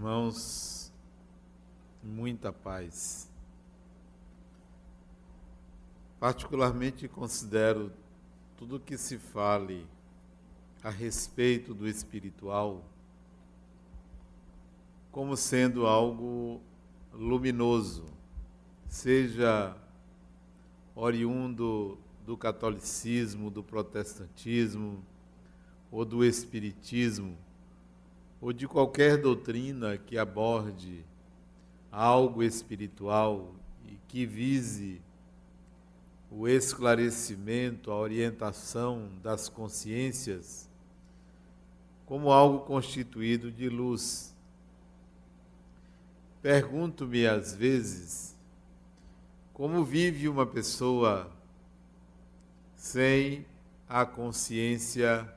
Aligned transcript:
irmãos, 0.00 0.90
muita 2.02 2.50
paz. 2.50 3.30
Particularmente 6.18 7.06
considero 7.06 7.92
tudo 8.56 8.80
que 8.80 8.96
se 8.96 9.18
fale 9.18 9.86
a 10.82 10.88
respeito 10.88 11.74
do 11.74 11.86
espiritual 11.86 12.82
como 15.12 15.36
sendo 15.36 15.86
algo 15.86 16.62
luminoso, 17.12 18.06
seja 18.88 19.76
oriundo 20.94 21.98
do 22.24 22.38
catolicismo, 22.38 23.50
do 23.50 23.62
protestantismo 23.62 25.04
ou 25.90 26.06
do 26.06 26.24
espiritismo 26.24 27.36
ou 28.40 28.52
de 28.52 28.66
qualquer 28.66 29.18
doutrina 29.18 29.98
que 29.98 30.16
aborde 30.16 31.04
algo 31.92 32.42
espiritual 32.42 33.54
e 33.86 33.98
que 34.08 34.24
vise 34.24 35.02
o 36.30 36.46
esclarecimento, 36.48 37.90
a 37.90 37.96
orientação 37.96 39.10
das 39.22 39.48
consciências 39.48 40.68
como 42.06 42.30
algo 42.30 42.60
constituído 42.60 43.52
de 43.52 43.68
luz. 43.68 44.34
Pergunto-me 46.40 47.26
às 47.26 47.54
vezes 47.54 48.36
como 49.52 49.84
vive 49.84 50.28
uma 50.28 50.46
pessoa 50.46 51.30
sem 52.74 53.44
a 53.86 54.06
consciência 54.06 55.30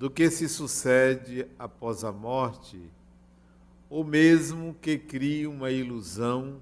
do 0.00 0.08
que 0.08 0.30
se 0.30 0.48
sucede 0.48 1.46
após 1.58 2.04
a 2.04 2.10
morte, 2.10 2.80
ou 3.90 4.02
mesmo 4.02 4.72
que 4.72 4.96
crie 4.96 5.46
uma 5.46 5.70
ilusão 5.70 6.58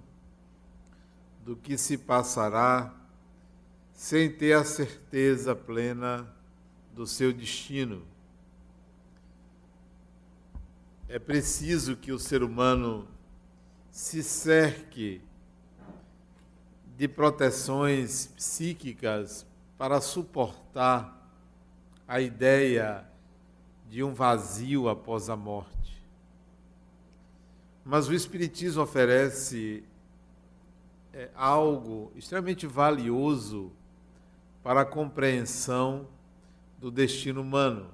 do 1.44 1.54
que 1.54 1.78
se 1.78 1.96
passará 1.96 2.92
sem 3.92 4.28
ter 4.28 4.54
a 4.54 4.64
certeza 4.64 5.54
plena 5.54 6.28
do 6.92 7.06
seu 7.06 7.32
destino. 7.32 8.02
É 11.08 11.20
preciso 11.20 11.94
que 11.94 12.10
o 12.10 12.18
ser 12.18 12.42
humano 12.42 13.06
se 13.88 14.20
cerque 14.20 15.22
de 16.96 17.06
proteções 17.06 18.26
psíquicas 18.34 19.46
para 19.78 20.00
suportar 20.00 21.32
a 22.04 22.20
ideia 22.20 23.06
de 23.88 24.02
um 24.02 24.12
vazio 24.12 24.88
após 24.88 25.30
a 25.30 25.36
morte. 25.36 26.02
Mas 27.84 28.08
o 28.08 28.14
Espiritismo 28.14 28.82
oferece 28.82 29.82
é, 31.12 31.30
algo 31.34 32.12
extremamente 32.14 32.66
valioso 32.66 33.72
para 34.62 34.82
a 34.82 34.84
compreensão 34.84 36.06
do 36.78 36.90
destino 36.90 37.40
humano, 37.40 37.90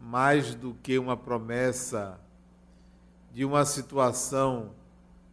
mais 0.00 0.54
do 0.54 0.74
que 0.82 0.98
uma 0.98 1.16
promessa 1.16 2.18
de 3.32 3.44
uma 3.44 3.64
situação 3.64 4.72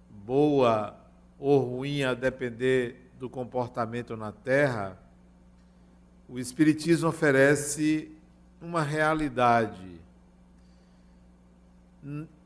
boa 0.09 0.95
ou 1.39 1.59
ruim 1.59 2.03
a 2.03 2.13
depender 2.13 3.11
do 3.19 3.29
comportamento 3.29 4.15
na 4.15 4.31
Terra, 4.31 4.97
o 6.27 6.39
Espiritismo 6.39 7.09
oferece 7.09 8.14
uma 8.65 8.81
realidade 8.81 10.01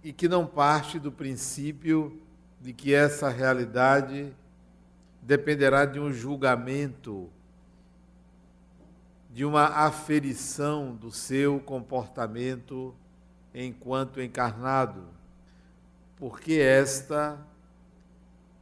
e 0.04 0.12
que 0.12 0.28
não 0.28 0.46
parte 0.46 1.00
do 1.00 1.12
princípio 1.12 2.22
de 2.60 2.74
que 2.74 2.94
essa 2.94 3.30
realidade 3.30 4.34
dependerá 5.22 5.86
de 5.86 5.98
um 5.98 6.12
julgamento, 6.12 7.30
de 9.32 9.46
uma 9.46 9.64
aferição 9.64 10.94
do 10.94 11.10
seu 11.10 11.60
comportamento 11.62 12.94
enquanto 13.54 14.22
encarnado, 14.22 15.06
porque 16.18 16.54
esta 16.54 17.40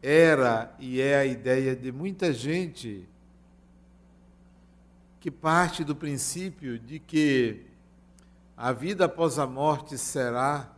era 0.01 0.75
e 0.77 1.01
é 1.01 1.17
a 1.17 1.25
ideia 1.25 1.75
de 1.75 1.91
muita 1.91 2.31
gente 2.31 3.07
que 5.19 5.31
parte 5.31 5.83
do 5.83 5.95
princípio 5.95 6.78
de 6.78 7.00
que 7.00 7.66
a 8.55 8.72
vida 8.72 9.05
após 9.05 9.38
a 9.38 9.45
morte 9.45 9.97
será 9.97 10.73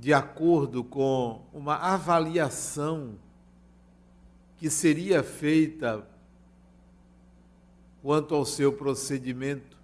de 0.00 0.12
acordo 0.14 0.84
com 0.84 1.44
uma 1.52 1.74
avaliação 1.74 3.18
que 4.56 4.70
seria 4.70 5.22
feita 5.22 6.06
quanto 8.00 8.34
ao 8.34 8.44
seu 8.44 8.72
procedimento. 8.72 9.76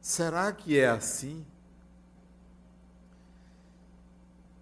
Será 0.00 0.50
que 0.52 0.78
é 0.78 0.88
assim? 0.88 1.44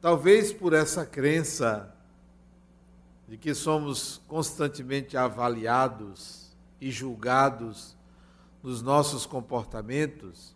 Talvez 0.01 0.53
por 0.53 0.73
essa 0.73 1.07
crença 1.07 1.95
de 3.29 3.37
que 3.37 3.55
somos 3.55 4.21
constantemente 4.27 5.17
avaliados 5.17 6.48
e 6.81 6.91
julgados 6.91 7.97
nos 8.63 8.83
nossos 8.83 9.25
comportamentos, 9.27 10.55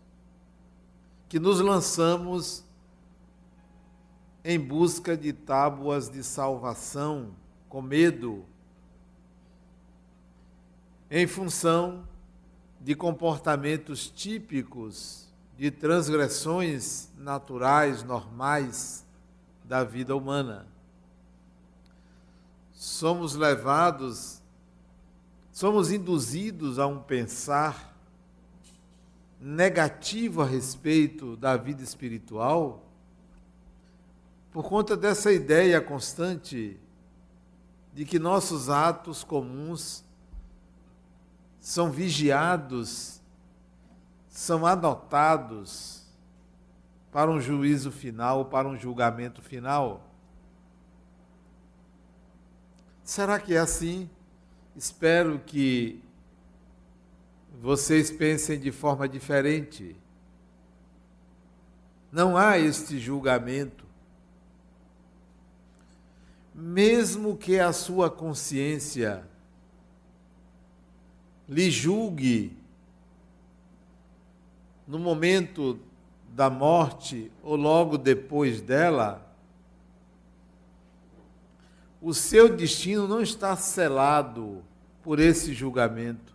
que 1.29 1.39
nos 1.39 1.59
lançamos 1.59 2.63
em 4.43 4.59
busca 4.59 5.15
de 5.15 5.31
tábuas 5.31 6.09
de 6.09 6.23
salvação, 6.23 7.33
com 7.69 7.81
medo, 7.81 8.45
em 11.09 11.25
função 11.25 12.07
de 12.79 12.93
comportamentos 12.93 14.09
típicos 14.09 15.33
de 15.57 15.71
transgressões 15.71 17.09
naturais, 17.17 18.03
normais 18.03 19.05
da 19.63 19.83
vida 19.83 20.15
humana. 20.15 20.67
Somos 22.73 23.35
levados 23.35 24.42
somos 25.53 25.91
induzidos 25.91 26.79
a 26.79 26.87
um 26.87 26.99
pensar 26.99 27.95
negativo 29.39 30.41
a 30.41 30.45
respeito 30.45 31.37
da 31.37 31.55
vida 31.55 31.83
espiritual 31.83 32.83
por 34.51 34.67
conta 34.67 34.97
dessa 34.97 35.31
ideia 35.31 35.79
constante 35.79 36.79
de 37.93 38.03
que 38.03 38.17
nossos 38.17 38.67
atos 38.67 39.23
comuns 39.23 40.03
são 41.59 41.91
vigiados, 41.91 43.21
são 44.29 44.65
anotados 44.65 46.03
para 47.11 47.29
um 47.29 47.39
juízo 47.39 47.91
final, 47.91 48.45
para 48.45 48.67
um 48.67 48.75
julgamento 48.75 49.39
final. 49.39 50.09
Será 53.03 53.39
que 53.39 53.53
é 53.53 53.59
assim? 53.59 54.09
Espero 54.75 55.39
que 55.39 56.01
vocês 57.61 58.09
pensem 58.09 58.59
de 58.59 58.71
forma 58.71 59.07
diferente. 59.07 59.95
Não 62.11 62.35
há 62.35 62.57
este 62.57 62.99
julgamento. 62.99 63.85
Mesmo 66.53 67.37
que 67.37 67.59
a 67.59 67.71
sua 67.71 68.09
consciência 68.09 69.23
lhe 71.47 71.69
julgue 71.69 72.57
no 74.87 74.97
momento 74.97 75.79
da 76.29 76.49
morte 76.49 77.31
ou 77.43 77.55
logo 77.55 77.97
depois 77.97 78.59
dela, 78.59 79.25
o 82.01 82.13
seu 82.13 82.55
destino 82.55 83.07
não 83.07 83.21
está 83.21 83.55
selado 83.55 84.63
por 85.03 85.19
esse 85.19 85.53
julgamento. 85.53 86.33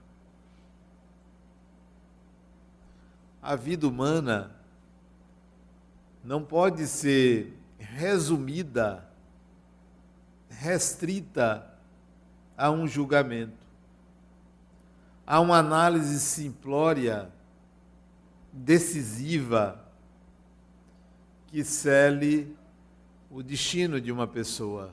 A 3.43 3.57
vida 3.57 3.89
humana 3.89 4.55
não 6.23 6.45
pode 6.45 6.87
ser 6.87 7.57
resumida, 7.79 9.09
restrita 10.51 11.67
a 12.57 12.71
um 12.71 12.87
julgamento. 12.87 13.57
Há 15.27 15.41
uma 15.41 15.59
análise 15.59 16.21
simplória, 16.21 17.31
decisiva, 18.53 19.83
que 21.47 21.65
cele 21.65 22.55
o 23.31 23.43
destino 23.43 24.01
de 24.01 24.13
uma 24.13 24.27
pessoa. 24.27 24.93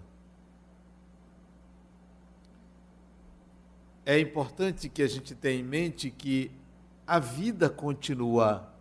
É 4.05 4.19
importante 4.19 4.87
que 4.87 5.01
a 5.01 5.07
gente 5.07 5.33
tenha 5.33 5.59
em 5.59 5.63
mente 5.63 6.11
que 6.11 6.51
a 7.07 7.19
vida 7.19 7.69
continua 7.69 8.71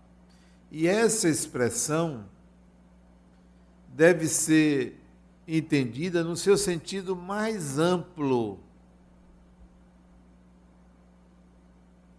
E 0.71 0.87
essa 0.87 1.29
expressão 1.29 2.25
deve 3.89 4.27
ser 4.27 5.01
entendida 5.47 6.25
no 6.25 6.37
seu 6.37 6.57
sentido 6.57 7.15
mais 7.15 7.79
amplo 7.79 8.59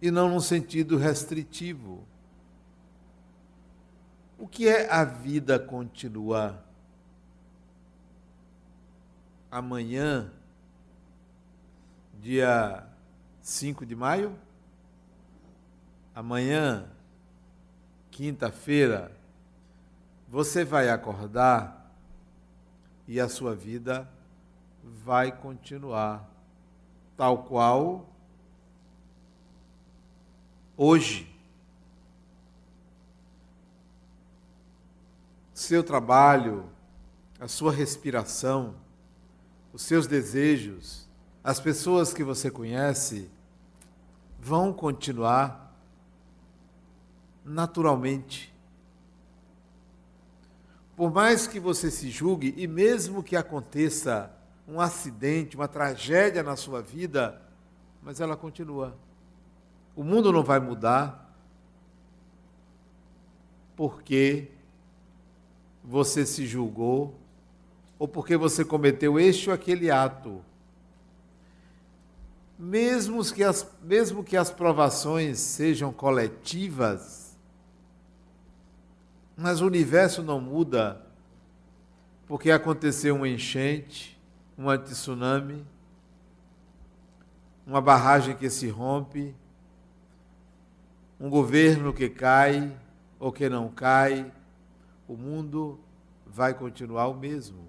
e 0.00 0.10
não 0.10 0.28
num 0.28 0.40
sentido 0.40 0.96
restritivo. 0.96 2.06
O 4.38 4.46
que 4.46 4.68
é 4.68 4.90
a 4.90 5.04
vida 5.04 5.58
continuar? 5.58 6.64
Amanhã, 9.50 10.30
dia 12.20 12.85
5 13.46 13.86
de 13.86 13.94
maio, 13.94 14.36
amanhã, 16.12 16.90
quinta-feira, 18.10 19.16
você 20.28 20.64
vai 20.64 20.88
acordar 20.88 21.94
e 23.06 23.20
a 23.20 23.28
sua 23.28 23.54
vida 23.54 24.10
vai 24.82 25.30
continuar 25.30 26.28
tal 27.16 27.44
qual 27.44 28.08
hoje. 30.76 31.32
Seu 35.54 35.84
trabalho, 35.84 36.68
a 37.38 37.46
sua 37.46 37.70
respiração, 37.70 38.74
os 39.72 39.82
seus 39.82 40.08
desejos, 40.08 41.08
as 41.44 41.60
pessoas 41.60 42.12
que 42.12 42.24
você 42.24 42.50
conhece 42.50 43.35
vão 44.46 44.72
continuar 44.72 45.74
naturalmente. 47.44 48.54
Por 50.94 51.12
mais 51.12 51.48
que 51.48 51.58
você 51.58 51.90
se 51.90 52.10
julgue, 52.10 52.54
e 52.56 52.68
mesmo 52.68 53.24
que 53.24 53.34
aconteça 53.34 54.30
um 54.68 54.80
acidente, 54.80 55.56
uma 55.56 55.66
tragédia 55.66 56.44
na 56.44 56.54
sua 56.54 56.80
vida, 56.80 57.42
mas 58.00 58.20
ela 58.20 58.36
continua. 58.36 58.96
O 59.96 60.04
mundo 60.04 60.30
não 60.30 60.44
vai 60.44 60.60
mudar 60.60 61.36
porque 63.74 64.48
você 65.82 66.24
se 66.24 66.46
julgou 66.46 67.18
ou 67.98 68.06
porque 68.06 68.36
você 68.36 68.64
cometeu 68.64 69.18
este 69.18 69.50
ou 69.50 69.54
aquele 69.54 69.90
ato. 69.90 70.40
Mesmo 72.58 73.22
que 73.32 73.44
as, 73.44 73.70
mesmo 73.82 74.24
que 74.24 74.36
as 74.36 74.50
provações 74.50 75.38
sejam 75.38 75.92
coletivas, 75.92 77.36
mas 79.36 79.60
o 79.60 79.66
universo 79.66 80.22
não 80.22 80.40
muda 80.40 81.04
porque 82.26 82.50
aconteceu 82.50 83.14
um 83.14 83.26
enchente, 83.26 84.18
um 84.58 84.74
tsunami, 84.78 85.64
uma 87.66 87.80
barragem 87.80 88.34
que 88.34 88.48
se 88.48 88.68
rompe, 88.68 89.34
um 91.20 91.28
governo 91.28 91.92
que 91.92 92.08
cai 92.08 92.74
ou 93.18 93.30
que 93.32 93.48
não 93.48 93.68
cai, 93.68 94.32
o 95.06 95.16
mundo 95.16 95.78
vai 96.26 96.52
continuar 96.52 97.08
o 97.08 97.14
mesmo. 97.14 97.68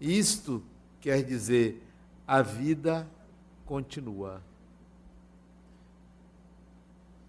Isto 0.00 0.62
quer 1.00 1.22
dizer 1.22 1.82
a 2.26 2.42
vida 2.42 3.08
continua. 3.66 4.40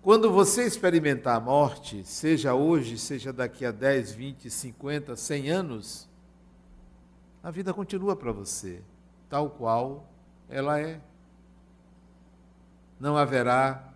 Quando 0.01 0.31
você 0.31 0.65
experimentar 0.65 1.35
a 1.35 1.39
morte, 1.39 2.05
seja 2.05 2.53
hoje, 2.53 2.97
seja 2.97 3.33
daqui 3.33 3.65
a 3.65 3.71
10, 3.71 4.13
20, 4.13 4.49
50, 4.49 5.15
100 5.17 5.49
anos, 5.49 6.07
a 7.43 7.51
vida 7.51 7.73
continua 7.73 8.15
para 8.15 8.31
você, 8.31 8.81
tal 9.29 9.49
qual 9.49 10.07
ela 10.47 10.79
é. 10.79 11.01
Não 12.99 13.17
haverá 13.17 13.93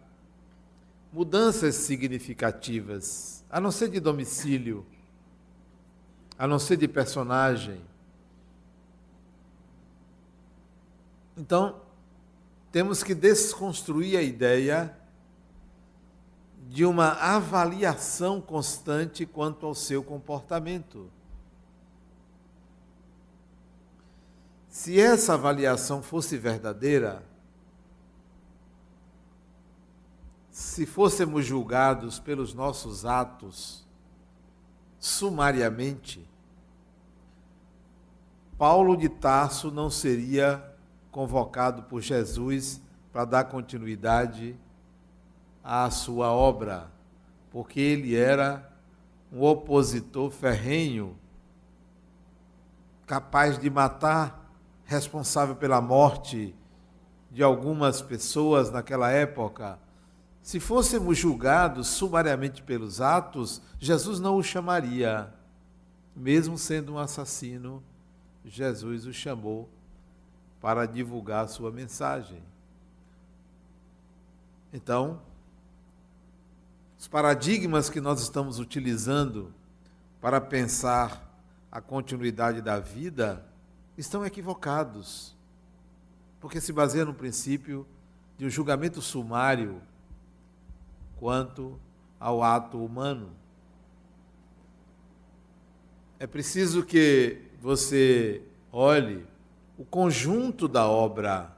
mudanças 1.14 1.76
significativas, 1.76 3.46
a 3.50 3.62
não 3.62 3.72
ser 3.72 3.90
de 3.90 4.00
domicílio, 4.00 4.86
a 6.38 6.46
não 6.46 6.60
ser 6.60 6.76
de 6.78 6.88
personagem. 6.88 7.82
Então, 11.38 11.81
temos 12.72 13.04
que 13.04 13.14
desconstruir 13.14 14.18
a 14.18 14.22
ideia 14.22 14.98
de 16.70 16.86
uma 16.86 17.12
avaliação 17.12 18.40
constante 18.40 19.26
quanto 19.26 19.66
ao 19.66 19.76
seu 19.76 20.02
comportamento. 20.02 21.12
Se 24.70 24.98
essa 24.98 25.34
avaliação 25.34 26.02
fosse 26.02 26.38
verdadeira, 26.38 27.26
se 30.50 30.86
fôssemos 30.86 31.46
julgados 31.46 32.20
pelos 32.20 32.54
nossos 32.54 33.06
atos 33.06 33.86
sumariamente, 34.98 36.26
Paulo 38.58 38.96
de 38.96 39.10
Tarso 39.10 39.70
não 39.72 39.90
seria 39.90 40.71
convocado 41.12 41.84
por 41.84 42.02
Jesus 42.02 42.82
para 43.12 43.26
dar 43.26 43.44
continuidade 43.44 44.56
à 45.64 45.90
sua 45.92 46.32
obra, 46.32 46.90
porque 47.52 47.80
ele 47.80 48.16
era 48.16 48.72
um 49.32 49.44
opositor 49.44 50.32
ferrenho, 50.32 51.18
capaz 53.06 53.60
de 53.60 53.70
matar, 53.70 54.40
responsável 54.86 55.56
pela 55.56 55.82
morte 55.82 56.56
de 57.30 57.44
algumas 57.44 58.02
pessoas 58.02 58.72
naquela 58.72 59.10
época. 59.12 59.80
Se 60.42 60.60
fôssemos 60.60 61.18
julgados 61.18 61.88
sumariamente 61.88 62.64
pelos 62.64 63.00
atos, 63.00 63.62
Jesus 63.80 64.20
não 64.20 64.38
o 64.38 64.44
chamaria. 64.44 65.34
Mesmo 66.16 66.58
sendo 66.58 66.94
um 66.94 66.98
assassino, 66.98 67.82
Jesus 68.44 69.06
o 69.06 69.14
chamou 69.14 69.70
para 70.62 70.86
divulgar 70.86 71.46
a 71.46 71.48
sua 71.48 71.72
mensagem. 71.72 72.42
Então, 74.72 75.20
os 76.98 77.08
paradigmas 77.08 77.90
que 77.90 78.00
nós 78.00 78.22
estamos 78.22 78.60
utilizando 78.60 79.52
para 80.22 80.40
pensar 80.40 81.28
a 81.72 81.82
continuidade 81.82 82.62
da 82.62 82.80
vida 82.80 83.44
estão 83.98 84.24
equivocados, 84.24 85.36
porque 86.40 86.62
se 86.62 86.72
baseiam 86.72 87.08
no 87.08 87.14
princípio 87.14 87.88
de 88.38 88.46
um 88.46 88.50
julgamento 88.50 89.02
sumário 89.02 89.82
quanto 91.18 91.80
ao 92.20 92.44
ato 92.44 92.84
humano. 92.84 93.32
É 96.20 96.28
preciso 96.28 96.84
que 96.86 97.42
você 97.60 98.44
olhe 98.72 99.26
o 99.82 99.86
conjunto 99.86 100.68
da 100.68 100.88
obra, 100.88 101.52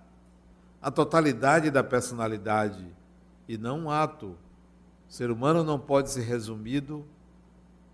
a 0.82 0.90
totalidade 0.90 1.70
da 1.70 1.84
personalidade, 1.84 2.88
e 3.50 3.58
não 3.58 3.82
um 3.82 3.92
ato 3.92 4.38
o 5.10 5.14
ser 5.14 5.30
humano 5.30 5.62
não 5.62 5.78
pode 5.78 6.10
ser 6.10 6.22
resumido 6.22 7.06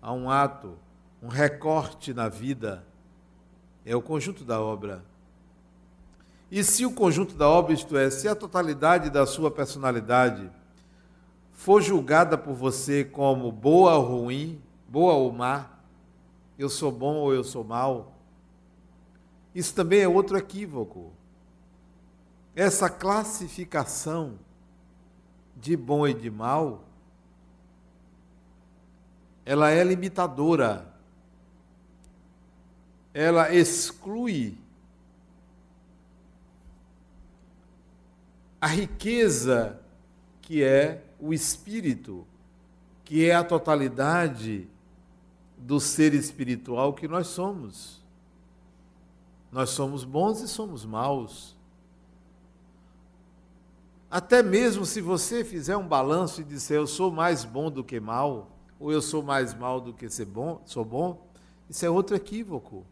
a 0.00 0.12
um 0.12 0.30
ato, 0.30 0.78
um 1.20 1.26
recorte 1.26 2.14
na 2.14 2.28
vida. 2.28 2.86
É 3.84 3.96
o 3.96 4.00
conjunto 4.00 4.44
da 4.44 4.60
obra. 4.60 5.04
E 6.48 6.62
se 6.62 6.86
o 6.86 6.92
conjunto 6.92 7.34
da 7.34 7.48
obra, 7.48 7.72
isto 7.72 7.96
é, 7.96 8.08
se 8.08 8.28
a 8.28 8.36
totalidade 8.36 9.10
da 9.10 9.26
sua 9.26 9.50
personalidade 9.50 10.48
for 11.52 11.82
julgada 11.82 12.38
por 12.38 12.54
você 12.54 13.02
como 13.04 13.50
boa 13.50 13.96
ou 13.96 14.22
ruim, 14.22 14.62
boa 14.88 15.14
ou 15.14 15.32
má, 15.32 15.70
eu 16.56 16.68
sou 16.68 16.92
bom 16.92 17.16
ou 17.16 17.34
eu 17.34 17.42
sou 17.42 17.64
mal, 17.64 18.19
isso 19.54 19.74
também 19.74 20.00
é 20.00 20.08
outro 20.08 20.36
equívoco. 20.36 21.12
Essa 22.54 22.88
classificação 22.88 24.38
de 25.56 25.76
bom 25.76 26.06
e 26.06 26.14
de 26.14 26.30
mal 26.30 26.84
ela 29.44 29.70
é 29.70 29.82
limitadora. 29.82 30.86
Ela 33.12 33.52
exclui 33.52 34.56
a 38.60 38.68
riqueza 38.68 39.80
que 40.40 40.62
é 40.62 41.02
o 41.18 41.34
espírito, 41.34 42.24
que 43.04 43.28
é 43.28 43.34
a 43.34 43.42
totalidade 43.42 44.68
do 45.58 45.80
ser 45.80 46.14
espiritual 46.14 46.94
que 46.94 47.08
nós 47.08 47.26
somos. 47.26 47.99
Nós 49.50 49.70
somos 49.70 50.04
bons 50.04 50.40
e 50.40 50.48
somos 50.48 50.84
maus. 50.84 51.56
Até 54.10 54.42
mesmo 54.42 54.84
se 54.84 55.00
você 55.00 55.44
fizer 55.44 55.76
um 55.76 55.86
balanço 55.86 56.40
e 56.40 56.44
disser 56.44 56.76
eu 56.78 56.86
sou 56.86 57.10
mais 57.10 57.44
bom 57.44 57.70
do 57.70 57.84
que 57.84 58.00
mal, 58.00 58.50
ou 58.78 58.92
eu 58.92 59.00
sou 59.00 59.22
mais 59.22 59.54
mal 59.54 59.80
do 59.80 59.92
que 59.92 60.08
ser 60.08 60.24
bom, 60.24 60.60
sou 60.64 60.84
bom, 60.84 61.26
isso 61.68 61.84
é 61.84 61.90
outro 61.90 62.16
equívoco. 62.16 62.84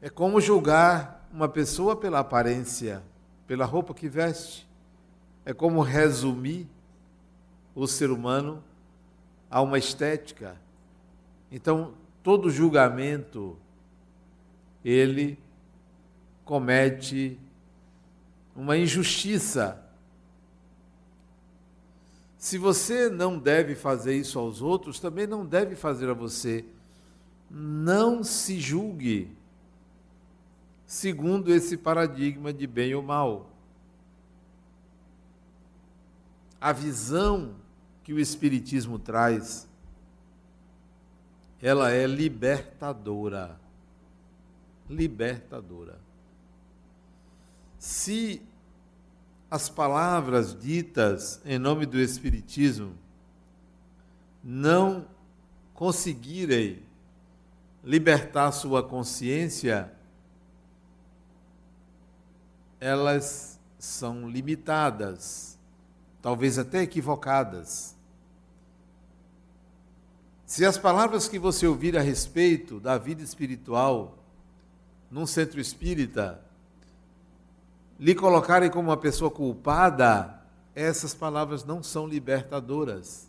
É 0.00 0.10
como 0.10 0.40
julgar 0.40 1.26
uma 1.32 1.48
pessoa 1.48 1.96
pela 1.96 2.20
aparência, 2.20 3.02
pela 3.46 3.64
roupa 3.64 3.94
que 3.94 4.08
veste. 4.08 4.68
É 5.44 5.52
como 5.52 5.80
resumir 5.80 6.68
o 7.74 7.86
ser 7.86 8.10
humano 8.10 8.62
a 9.50 9.60
uma 9.60 9.78
estética. 9.78 10.60
Então, 11.50 11.94
todo 12.24 12.50
julgamento 12.50 13.56
ele 14.82 15.38
comete 16.42 17.38
uma 18.56 18.78
injustiça. 18.78 19.80
Se 22.38 22.56
você 22.56 23.10
não 23.10 23.38
deve 23.38 23.74
fazer 23.74 24.16
isso 24.16 24.38
aos 24.38 24.62
outros, 24.62 24.98
também 24.98 25.26
não 25.26 25.44
deve 25.44 25.76
fazer 25.76 26.08
a 26.08 26.14
você. 26.14 26.64
Não 27.50 28.24
se 28.24 28.58
julgue 28.58 29.30
segundo 30.86 31.52
esse 31.52 31.76
paradigma 31.76 32.54
de 32.54 32.66
bem 32.66 32.94
ou 32.94 33.02
mal. 33.02 33.50
A 36.58 36.72
visão 36.72 37.54
que 38.02 38.14
o 38.14 38.18
Espiritismo 38.18 38.98
traz, 38.98 39.68
ela 41.64 41.90
é 41.90 42.06
libertadora. 42.06 43.58
Libertadora. 44.86 45.98
Se 47.78 48.42
as 49.50 49.70
palavras 49.70 50.54
ditas 50.54 51.40
em 51.42 51.58
nome 51.58 51.86
do 51.86 51.98
Espiritismo 51.98 52.92
não 54.42 55.06
conseguirem 55.72 56.82
libertar 57.82 58.52
sua 58.52 58.82
consciência, 58.82 59.90
elas 62.78 63.58
são 63.78 64.28
limitadas, 64.28 65.58
talvez 66.20 66.58
até 66.58 66.82
equivocadas. 66.82 67.93
Se 70.54 70.64
as 70.64 70.78
palavras 70.78 71.26
que 71.26 71.36
você 71.36 71.66
ouvir 71.66 71.98
a 71.98 72.00
respeito 72.00 72.78
da 72.78 72.96
vida 72.96 73.20
espiritual 73.20 74.16
num 75.10 75.26
centro 75.26 75.60
espírita 75.60 76.40
lhe 77.98 78.14
colocarem 78.14 78.70
como 78.70 78.88
uma 78.88 78.96
pessoa 78.96 79.32
culpada, 79.32 80.40
essas 80.72 81.12
palavras 81.12 81.64
não 81.64 81.82
são 81.82 82.06
libertadoras. 82.06 83.28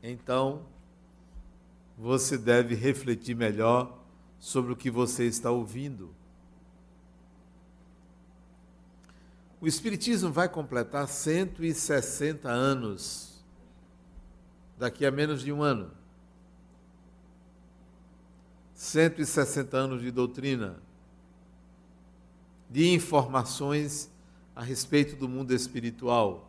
Então, 0.00 0.62
você 1.98 2.38
deve 2.38 2.76
refletir 2.76 3.34
melhor 3.34 3.98
sobre 4.38 4.72
o 4.72 4.76
que 4.76 4.92
você 4.92 5.24
está 5.24 5.50
ouvindo. 5.50 6.14
O 9.60 9.66
Espiritismo 9.66 10.30
vai 10.30 10.48
completar 10.48 11.08
160 11.08 12.48
anos 12.48 13.27
daqui 14.78 15.04
a 15.04 15.10
menos 15.10 15.42
de 15.42 15.52
um 15.52 15.62
ano. 15.62 15.90
160 18.74 19.76
anos 19.76 20.00
de 20.00 20.10
doutrina, 20.12 20.76
de 22.70 22.94
informações 22.94 24.08
a 24.54 24.62
respeito 24.62 25.16
do 25.16 25.28
mundo 25.28 25.52
espiritual, 25.52 26.48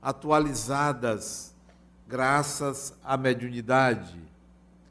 atualizadas 0.00 1.54
graças 2.06 2.94
à 3.04 3.18
mediunidade, 3.18 4.18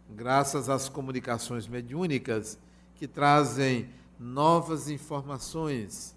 graças 0.07 0.69
às 0.69 0.87
comunicações 0.87 1.67
mediúnicas 1.67 2.59
que 2.93 3.07
trazem 3.07 3.89
novas 4.19 4.87
informações, 4.87 6.15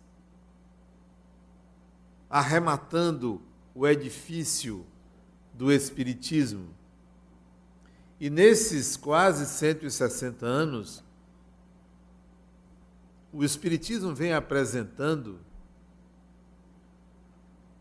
arrematando 2.29 3.41
o 3.75 3.89
edifício 3.89 4.85
do 5.61 5.71
Espiritismo. 5.71 6.75
E 8.19 8.31
nesses 8.31 8.97
quase 8.97 9.45
160 9.45 10.47
anos, 10.47 11.05
o 13.31 13.45
Espiritismo 13.45 14.15
vem 14.15 14.33
apresentando 14.33 15.39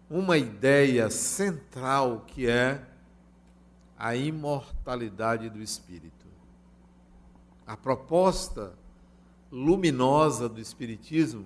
uma 0.10 0.38
ideia 0.38 1.10
central 1.10 2.26
que 2.28 2.50
é 2.50 2.86
a 3.98 4.14
imortalidade 4.14 5.50
do 5.50 5.62
espírito. 5.62 6.28
A 7.66 7.78
proposta 7.78 8.74
luminosa 9.50 10.50
do 10.50 10.60
Espiritismo 10.60 11.46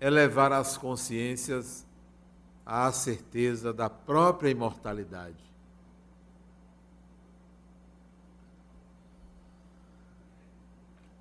é 0.00 0.10
levar 0.10 0.52
as 0.52 0.76
consciências 0.76 1.86
à 2.68 2.92
certeza 2.92 3.72
da 3.72 3.88
própria 3.88 4.50
imortalidade. 4.50 5.48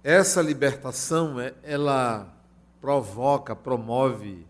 Essa 0.04 0.42
libertação, 0.42 1.40
é, 1.40 1.56
ela 1.64 2.34
provoca, 2.82 3.56
promove 3.56 4.46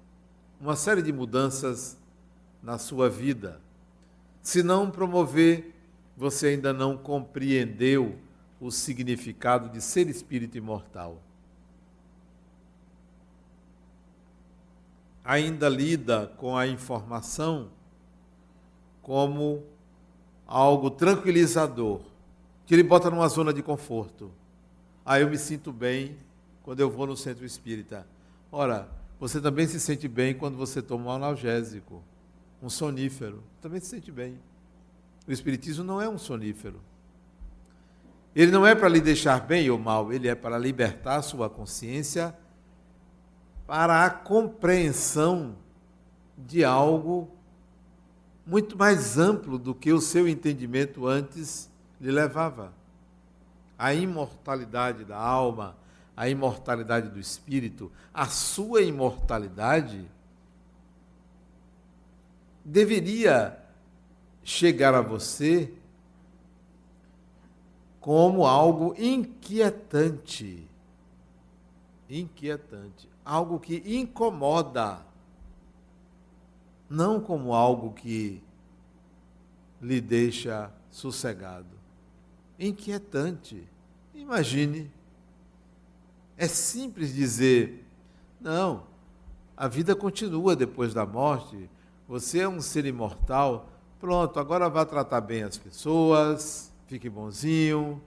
uma 0.60 0.75
série 0.75 1.04
de 1.04 1.13
mudanças 1.13 1.96
na 2.63 2.80
sua 2.80 3.08
vida. 3.08 3.62
Se 4.42 4.63
não 4.63 4.89
promover, 4.89 5.75
você 6.16 6.48
ainda 6.48 6.74
não 6.74 6.98
compreendeu 6.98 8.18
o 8.60 8.72
significado 8.72 9.70
de 9.70 9.82
ser 9.82 10.08
espírito 10.08 10.58
imortal. 10.58 11.22
Ainda 15.28 15.68
lida 15.68 16.34
com 16.38 16.58
a 16.58 16.66
informação 16.66 17.70
como 19.02 19.64
algo 20.48 20.90
tranquilizador, 20.90 22.00
que 22.66 22.74
ele 22.74 22.84
bota 22.84 23.12
numa 23.12 23.28
zona 23.28 23.54
de 23.54 23.62
conforto. 23.62 24.32
Ah, 25.06 25.20
eu 25.20 25.30
me 25.30 25.38
sinto 25.38 25.72
bem 25.72 26.18
quando 26.64 26.80
eu 26.80 26.90
vou 26.90 27.06
no 27.06 27.16
centro 27.16 27.46
espírita. 27.46 28.08
Ora, 28.52 28.90
você 29.20 29.40
também 29.40 29.68
se 29.68 29.80
sente 29.80 30.08
bem 30.08 30.34
quando 30.34 30.58
você 30.58 30.82
toma 30.82 31.06
um 31.06 31.12
analgésico 31.12 32.02
um 32.62 32.70
sonífero, 32.70 33.44
também 33.62 33.80
se 33.80 33.88
sente 33.88 34.12
bem. 34.12 34.40
O 35.28 35.32
Espiritismo 35.32 35.84
não 35.84 36.02
é 36.02 36.10
um 36.10 36.18
sonífero. 36.18 36.82
Ele 38.36 38.52
não 38.52 38.66
é 38.66 38.76
para 38.76 38.90
lhe 38.90 39.02
deixar 39.02 39.40
bem 39.42 39.70
ou 39.70 39.80
mal, 39.80 40.14
ele 40.14 40.28
é 40.28 40.36
para 40.36 40.58
libertar 40.58 41.22
sua 41.22 41.50
consciência 41.50 42.36
para 43.68 44.06
a 44.06 44.10
compreensão 44.10 45.56
de 46.38 46.64
algo 46.64 47.30
muito 48.46 48.78
mais 48.78 49.18
amplo 49.18 49.60
do 49.60 49.76
que 49.76 49.92
o 49.92 50.00
seu 50.00 50.26
entendimento 50.26 51.06
antes 51.06 51.70
lhe 52.00 52.10
levava. 52.10 52.72
A 53.78 53.94
imortalidade 53.94 55.04
da 55.04 55.18
alma, 55.18 55.76
a 56.16 56.30
imortalidade 56.30 57.10
do 57.10 57.20
espírito, 57.20 57.92
a 58.14 58.28
sua 58.28 58.82
imortalidade 58.82 60.10
deveria 62.64 63.60
chegar 64.44 64.96
a 64.96 65.02
você 65.02 65.74
como 68.00 68.46
algo 68.46 68.96
inquietante. 68.98 70.66
Inquietante. 72.10 73.07
Algo 73.28 73.60
que 73.60 73.84
incomoda. 73.86 75.06
Não 76.90 77.20
como 77.20 77.54
algo 77.54 77.92
que 77.94 78.42
lhe 79.82 80.00
deixa 80.00 80.72
sossegado. 80.90 81.68
Inquietante. 82.58 83.68
Imagine. 84.16 84.90
É 86.38 86.48
simples 86.48 87.14
dizer: 87.14 87.86
não, 88.40 88.84
a 89.58 89.68
vida 89.68 89.94
continua 89.94 90.56
depois 90.56 90.94
da 90.94 91.06
morte 91.06 91.70
você 92.08 92.40
é 92.40 92.48
um 92.48 92.62
ser 92.62 92.86
imortal. 92.86 93.68
Pronto, 94.00 94.40
agora 94.40 94.70
vá 94.70 94.86
tratar 94.86 95.20
bem 95.20 95.44
as 95.44 95.58
pessoas, 95.58 96.72
fique 96.88 97.10
bonzinho. 97.10 98.02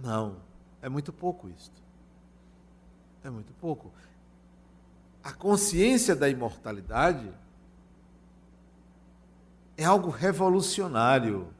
Não, 0.00 0.36
é 0.82 0.88
muito 0.88 1.12
pouco 1.12 1.48
isto. 1.48 1.87
É 3.28 3.30
muito 3.30 3.52
pouco. 3.60 3.92
A 5.22 5.34
consciência 5.34 6.16
da 6.16 6.30
imortalidade 6.30 7.30
é 9.76 9.84
algo 9.84 10.08
revolucionário. 10.08 11.52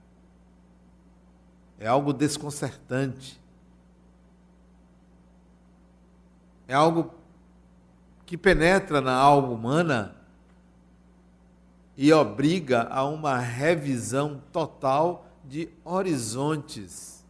É 1.79 1.87
algo 1.87 2.15
desconcertante. 2.15 3.39
É 6.67 6.73
algo 6.73 7.13
que 8.25 8.39
penetra 8.39 9.03
na 9.03 9.15
alma 9.15 9.49
humana 9.49 10.17
e 11.99 12.11
obriga 12.15 12.85
a 12.85 13.05
uma 13.05 13.37
revisão 13.37 14.41
total 14.51 15.27
de 15.45 15.69
horizontes. 15.85 17.23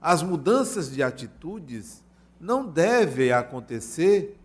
As 0.00 0.20
mudanças 0.20 0.90
de 0.90 1.00
atitudes 1.00 2.07
não 2.40 2.66
devem 2.66 3.32
acontecer 3.32 4.38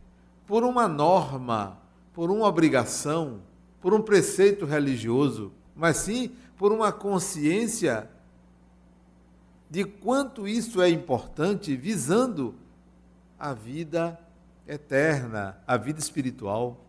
por 0.46 0.64
uma 0.64 0.88
norma, 0.88 1.78
por 2.14 2.30
uma 2.30 2.48
obrigação, 2.48 3.40
por 3.82 3.94
um 3.94 4.02
preceito 4.02 4.66
religioso, 4.66 5.52
mas 5.76 5.98
sim 5.98 6.32
por 6.58 6.72
uma 6.72 6.92
consciência 6.92 8.10
de 9.70 9.84
quanto 9.84 10.48
isso 10.48 10.82
é 10.82 10.90
importante, 10.90 11.76
visando 11.76 12.54
a 13.40 13.54
vida 13.54 14.20
eterna, 14.68 15.58
a 15.66 15.76
vida 15.78 16.00
espiritual. 16.00 16.86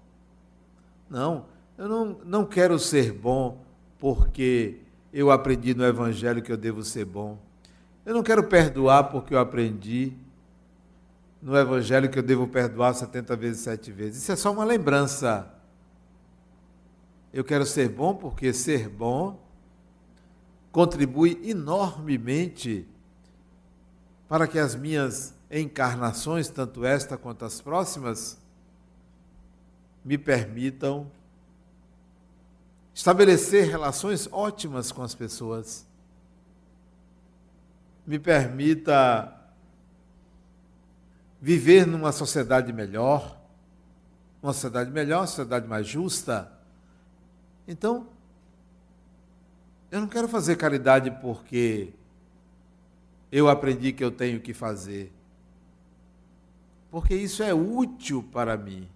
Não, 1.08 1.46
eu 1.78 1.88
não, 1.88 2.18
não 2.24 2.44
quero 2.44 2.78
ser 2.78 3.12
bom 3.12 3.58
porque 3.98 4.78
eu 5.12 5.30
aprendi 5.30 5.74
no 5.74 5.84
Evangelho 5.84 6.42
que 6.42 6.52
eu 6.52 6.56
devo 6.56 6.82
ser 6.82 7.04
bom. 7.04 7.38
Eu 8.04 8.14
não 8.14 8.22
quero 8.22 8.44
perdoar 8.44 9.04
porque 9.04 9.34
eu 9.34 9.38
aprendi 9.38 10.12
no 11.44 11.54
Evangelho 11.58 12.08
que 12.10 12.18
eu 12.18 12.22
devo 12.22 12.48
perdoar 12.48 12.94
70 12.94 13.36
vezes, 13.36 13.60
sete 13.60 13.92
vezes. 13.92 14.22
Isso 14.22 14.32
é 14.32 14.36
só 14.36 14.50
uma 14.50 14.64
lembrança. 14.64 15.52
Eu 17.30 17.44
quero 17.44 17.66
ser 17.66 17.90
bom 17.90 18.14
porque 18.14 18.50
ser 18.54 18.88
bom 18.88 19.38
contribui 20.72 21.38
enormemente 21.44 22.88
para 24.26 24.48
que 24.48 24.58
as 24.58 24.74
minhas 24.74 25.34
encarnações, 25.50 26.48
tanto 26.48 26.82
esta 26.82 27.18
quanto 27.18 27.44
as 27.44 27.60
próximas, 27.60 28.38
me 30.02 30.16
permitam 30.16 31.10
estabelecer 32.94 33.68
relações 33.68 34.26
ótimas 34.32 34.90
com 34.90 35.02
as 35.02 35.14
pessoas, 35.14 35.86
me 38.06 38.18
permita 38.18 39.43
viver 41.44 41.86
numa 41.86 42.10
sociedade 42.10 42.72
melhor, 42.72 43.38
uma 44.42 44.54
sociedade 44.54 44.90
melhor, 44.90 45.20
uma 45.20 45.26
sociedade 45.26 45.68
mais 45.68 45.86
justa. 45.86 46.50
Então, 47.68 48.06
eu 49.90 50.00
não 50.00 50.08
quero 50.08 50.26
fazer 50.26 50.56
caridade 50.56 51.10
porque 51.20 51.92
eu 53.30 53.46
aprendi 53.46 53.92
que 53.92 54.02
eu 54.02 54.10
tenho 54.10 54.40
que 54.40 54.54
fazer 54.54 55.12
porque 56.94 57.16
isso 57.16 57.42
é 57.42 57.52
útil 57.52 58.22
para 58.22 58.56
mim. 58.56 58.88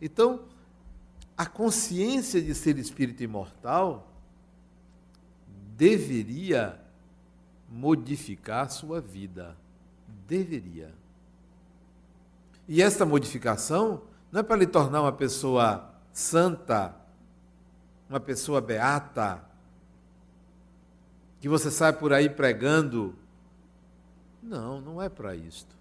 Então, 0.00 0.44
a 1.36 1.44
consciência 1.44 2.40
de 2.40 2.54
ser 2.54 2.78
espírito 2.78 3.24
imortal 3.24 4.08
deveria 5.76 6.80
modificar 7.68 8.70
sua 8.70 9.00
vida. 9.00 9.56
Deveria. 10.28 10.94
E 12.68 12.82
esta 12.82 13.06
modificação 13.06 14.02
não 14.30 14.40
é 14.40 14.42
para 14.42 14.56
lhe 14.56 14.66
tornar 14.66 15.00
uma 15.00 15.12
pessoa 15.12 15.90
santa, 16.12 16.94
uma 18.10 18.20
pessoa 18.20 18.60
beata, 18.60 19.42
que 21.40 21.48
você 21.48 21.70
sai 21.70 21.94
por 21.94 22.12
aí 22.12 22.28
pregando. 22.28 23.16
Não, 24.42 24.82
não 24.82 25.00
é 25.00 25.08
para 25.08 25.34
isto. 25.34 25.74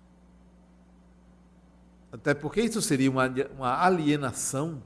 Até 2.10 2.34
porque 2.34 2.62
isso 2.62 2.82
seria 2.82 3.12
uma, 3.12 3.28
uma 3.54 3.84
alienação. 3.84 4.82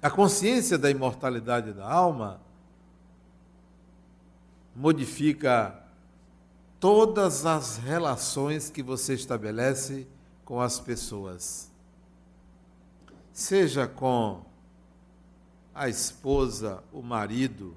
A 0.00 0.10
consciência 0.10 0.78
da 0.78 0.90
imortalidade 0.90 1.74
da 1.74 1.86
alma 1.86 2.40
modifica 4.74 5.82
todas 6.78 7.44
as 7.44 7.76
relações 7.76 8.70
que 8.70 8.82
você 8.82 9.14
estabelece 9.14 10.06
com 10.44 10.60
as 10.60 10.80
pessoas. 10.80 11.70
Seja 13.32 13.86
com 13.86 14.42
a 15.74 15.88
esposa, 15.88 16.82
o 16.92 17.02
marido, 17.02 17.76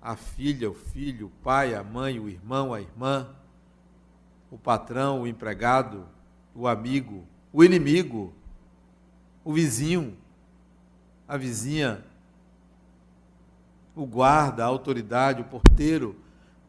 a 0.00 0.16
filha, 0.16 0.70
o 0.70 0.74
filho, 0.74 1.26
o 1.26 1.42
pai, 1.42 1.74
a 1.74 1.82
mãe, 1.82 2.18
o 2.18 2.28
irmão, 2.28 2.72
a 2.72 2.80
irmã, 2.80 3.28
o 4.50 4.58
patrão, 4.58 5.22
o 5.22 5.26
empregado, 5.26 6.06
o 6.54 6.66
amigo, 6.66 7.24
o 7.52 7.62
inimigo, 7.62 8.32
o 9.44 9.52
vizinho, 9.52 10.16
a 11.26 11.36
vizinha, 11.36 12.04
o 13.94 14.06
guarda, 14.06 14.64
a 14.64 14.66
autoridade, 14.66 15.42
o 15.42 15.44
porteiro, 15.44 16.16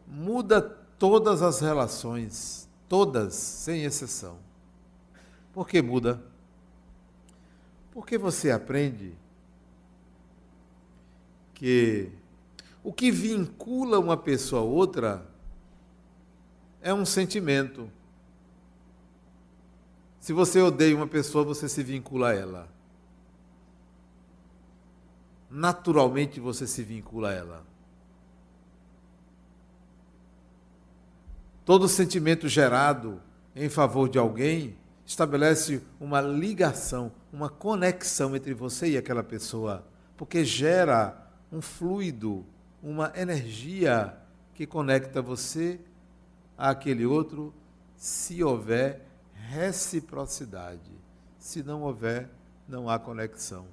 muda 0.09 0.59
todas 0.61 1.43
as 1.43 1.59
relações, 1.59 2.67
todas, 2.87 3.35
sem 3.35 3.83
exceção. 3.83 4.37
Por 5.53 5.67
que 5.67 5.81
muda? 5.81 6.21
Porque 7.91 8.17
você 8.17 8.49
aprende 8.49 9.13
que 11.53 12.09
o 12.83 12.91
que 12.91 13.11
vincula 13.11 13.99
uma 13.99 14.17
pessoa 14.17 14.61
a 14.61 14.65
outra 14.65 15.25
é 16.81 16.93
um 16.93 17.05
sentimento. 17.05 17.91
Se 20.19 20.33
você 20.33 20.61
odeia 20.61 20.95
uma 20.95 21.07
pessoa, 21.07 21.43
você 21.43 21.67
se 21.67 21.83
vincula 21.83 22.29
a 22.29 22.33
ela. 22.33 22.69
Naturalmente 25.49 26.39
você 26.39 26.65
se 26.65 26.83
vincula 26.83 27.29
a 27.29 27.33
ela. 27.33 27.65
Todo 31.69 31.87
sentimento 31.87 32.47
gerado 32.47 33.21
em 33.55 33.69
favor 33.69 34.09
de 34.09 34.17
alguém 34.17 34.75
estabelece 35.05 35.83
uma 35.99 36.19
ligação, 36.19 37.11
uma 37.31 37.47
conexão 37.47 38.35
entre 38.35 38.55
você 38.55 38.89
e 38.89 38.97
aquela 38.97 39.23
pessoa, 39.23 39.85
porque 40.17 40.43
gera 40.43 41.15
um 41.51 41.61
fluido 41.61 42.43
uma 42.81 43.13
energia 43.15 44.17
que 44.55 44.65
conecta 44.65 45.21
você 45.21 45.79
àquele 46.57 47.05
outro, 47.05 47.53
se 47.95 48.43
houver 48.43 49.05
reciprocidade. 49.35 50.91
Se 51.37 51.61
não 51.61 51.83
houver, 51.83 52.31
não 52.67 52.89
há 52.89 52.97
conexão. 52.97 53.67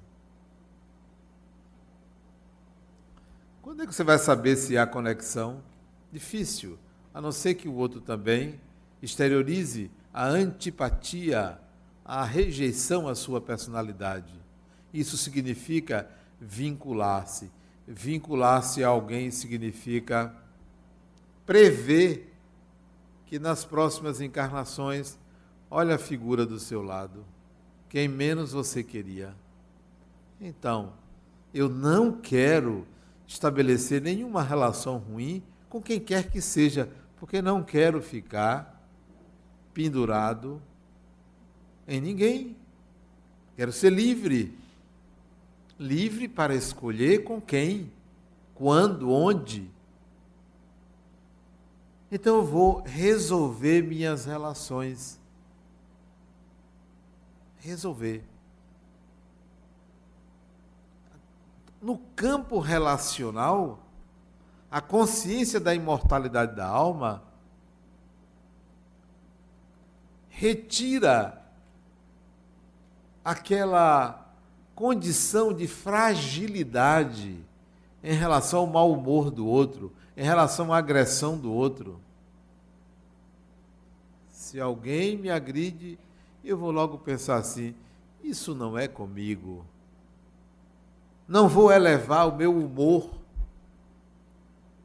Quando 3.63 3.81
é 3.81 3.87
que 3.87 3.95
você 3.95 4.03
vai 4.03 4.19
saber 4.19 4.55
se 4.55 4.77
há 4.77 4.85
conexão? 4.85 5.63
Difícil, 6.11 6.77
a 7.17 7.21
não 7.21 7.31
ser 7.31 7.55
que 7.55 7.67
o 7.67 7.73
outro 7.73 7.99
também 7.99 8.61
exteriorize 9.01 9.89
a 10.13 10.27
antipatia, 10.27 11.59
a 12.05 12.23
rejeição 12.23 13.07
à 13.07 13.15
sua 13.15 13.41
personalidade. 13.41 14.31
Isso 14.93 15.17
significa 15.17 16.07
vincular-se 16.39 17.49
vincular-se 17.87 18.83
a 18.83 18.89
alguém 18.89 19.31
significa 19.31 20.35
prever 21.43 22.33
que 23.25 23.39
nas 23.39 23.65
próximas 23.65 24.21
encarnações, 24.21 25.17
olha 25.71 25.95
a 25.95 25.97
figura 25.97 26.45
do 26.45 26.59
seu 26.59 26.83
lado, 26.83 27.25
quem 27.89 28.07
menos 28.07 28.51
você 28.51 28.83
queria. 28.83 29.33
Então, 30.39 30.93
eu 31.51 31.67
não 31.67 32.11
quero 32.11 32.85
estabelecer 33.25 34.01
nenhuma 34.01 34.43
relação 34.43 34.99
ruim 34.99 35.41
com 35.69 35.81
quem 35.81 35.99
quer 35.99 36.29
que 36.29 36.41
seja, 36.41 36.89
porque 37.17 37.41
não 37.41 37.63
quero 37.63 38.01
ficar 38.01 38.81
pendurado 39.73 40.61
em 41.87 41.99
ninguém. 41.99 42.55
Quero 43.55 43.71
ser 43.71 43.91
livre 43.91 44.57
livre 45.79 46.27
para 46.27 46.55
escolher 46.55 47.23
com 47.23 47.39
quem, 47.39 47.91
quando, 48.55 49.11
onde. 49.11 49.69
Então 52.11 52.37
eu 52.37 52.45
vou 52.45 52.81
resolver 52.81 53.83
minhas 53.83 54.25
relações. 54.25 55.19
Resolver. 57.57 58.23
No 61.81 61.97
campo 62.15 62.59
relacional, 62.59 63.79
a 64.77 64.81
consciência 64.81 65.59
da 65.59 65.73
imortalidade 65.73 66.55
da 66.55 66.67
alma 66.67 67.23
retira 70.29 71.41
aquela 73.25 74.31
condição 74.75 75.51
de 75.51 75.67
fragilidade 75.67 77.43
em 78.03 78.13
relação 78.13 78.59
ao 78.59 78.67
mau 78.67 78.91
humor 78.91 79.31
do 79.31 79.47
outro, 79.47 79.91
em 80.15 80.23
relação 80.23 80.71
à 80.71 80.77
agressão 80.77 81.35
do 81.35 81.51
outro. 81.51 81.99
Se 84.29 84.59
alguém 84.59 85.17
me 85.17 85.31
agride, 85.31 85.97
eu 86.45 86.55
vou 86.55 86.69
logo 86.69 86.99
pensar 86.99 87.37
assim: 87.37 87.73
isso 88.23 88.53
não 88.53 88.77
é 88.77 88.87
comigo. 88.87 89.65
Não 91.27 91.49
vou 91.49 91.71
elevar 91.71 92.29
o 92.29 92.37
meu 92.37 92.55
humor 92.55 93.17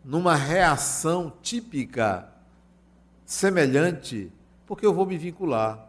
numa 0.05 0.35
reação 0.35 1.33
típica, 1.43 2.29
semelhante, 3.25 4.33
porque 4.67 4.85
eu 4.85 4.93
vou 4.93 5.07
me 5.07 5.17
vincular. 5.17 5.89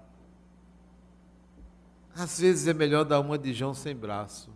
Às 2.15 2.39
vezes 2.39 2.67
é 2.67 2.73
melhor 2.73 3.03
dar 3.03 3.19
uma 3.19 3.37
de 3.37 3.53
João 3.53 3.73
sem 3.73 3.95
braço. 3.95 4.51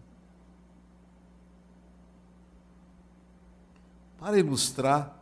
Para 4.20 4.38
ilustrar, 4.38 5.18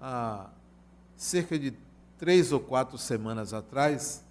há 0.00 0.48
cerca 1.16 1.58
de 1.58 1.72
três 2.18 2.52
ou 2.52 2.60
quatro 2.60 2.98
semanas 2.98 3.52
atrás, 3.52 4.24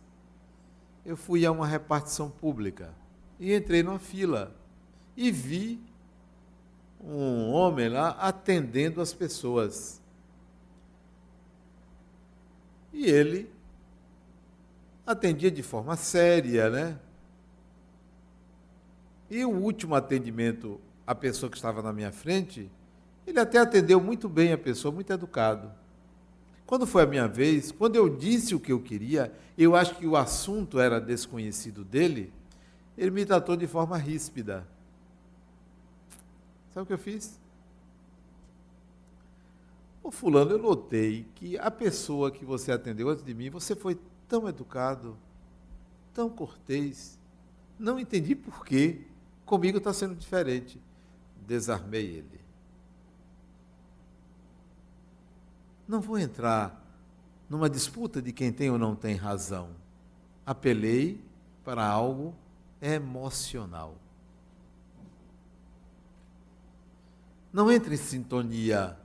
eu 1.05 1.17
fui 1.17 1.45
a 1.45 1.51
uma 1.51 1.67
repartição 1.67 2.29
pública 2.29 2.93
e 3.39 3.53
entrei 3.53 3.83
numa 3.83 3.99
fila 3.99 4.55
e 5.15 5.31
vi 5.31 5.81
um 7.03 7.51
homem 7.51 7.89
lá 7.89 8.09
atendendo 8.11 9.01
as 9.01 9.13
pessoas. 9.13 10.01
E 12.93 13.05
ele 13.05 13.49
atendia 15.05 15.51
de 15.51 15.61
forma 15.61 15.95
séria, 15.95 16.69
né? 16.69 16.99
E 19.29 19.43
o 19.43 19.49
último 19.49 19.95
atendimento 19.95 20.79
à 21.05 21.13
pessoa 21.13 21.49
que 21.49 21.57
estava 21.57 21.81
na 21.81 21.91
minha 21.91 22.11
frente, 22.11 22.69
ele 23.25 23.39
até 23.39 23.57
atendeu 23.57 23.99
muito 23.99 24.29
bem 24.29 24.53
a 24.53 24.57
pessoa, 24.57 24.93
muito 24.93 25.11
educado. 25.11 25.71
Quando 26.65 26.87
foi 26.87 27.03
a 27.03 27.07
minha 27.07 27.27
vez, 27.27 27.71
quando 27.71 27.95
eu 27.95 28.07
disse 28.07 28.55
o 28.55 28.59
que 28.59 28.71
eu 28.71 28.79
queria, 28.79 29.33
eu 29.57 29.75
acho 29.75 29.95
que 29.95 30.07
o 30.07 30.15
assunto 30.15 30.79
era 30.79 31.01
desconhecido 31.01 31.83
dele, 31.83 32.31
ele 32.97 33.11
me 33.11 33.25
tratou 33.25 33.57
de 33.57 33.67
forma 33.67 33.97
ríspida. 33.97 34.65
Sabe 36.73 36.83
o 36.83 36.85
que 36.87 36.93
eu 36.93 36.97
fiz? 36.97 37.39
O 40.01 40.09
fulano, 40.09 40.51
eu 40.51 40.57
notei 40.57 41.25
que 41.35 41.57
a 41.57 41.69
pessoa 41.69 42.31
que 42.31 42.43
você 42.43 42.71
atendeu 42.71 43.09
antes 43.09 43.23
de 43.23 43.33
mim, 43.33 43.49
você 43.49 43.75
foi 43.75 43.99
tão 44.27 44.49
educado, 44.49 45.15
tão 46.13 46.29
cortês. 46.29 47.19
Não 47.77 47.99
entendi 47.99 48.35
por 48.35 48.65
quê. 48.65 49.01
Comigo 49.45 49.77
está 49.77 49.93
sendo 49.93 50.15
diferente. 50.15 50.81
Desarmei 51.45 52.05
ele. 52.05 52.41
Não 55.87 56.01
vou 56.01 56.17
entrar 56.17 56.81
numa 57.47 57.69
disputa 57.69 58.19
de 58.19 58.33
quem 58.33 58.51
tem 58.51 58.71
ou 58.71 58.79
não 58.79 58.95
tem 58.95 59.15
razão. 59.15 59.69
Apelei 60.43 61.21
para 61.63 61.85
algo 61.85 62.33
emocional. 62.81 63.95
Não 67.53 67.71
entre 67.71 67.93
em 67.93 67.97
sintonia, 67.97 68.97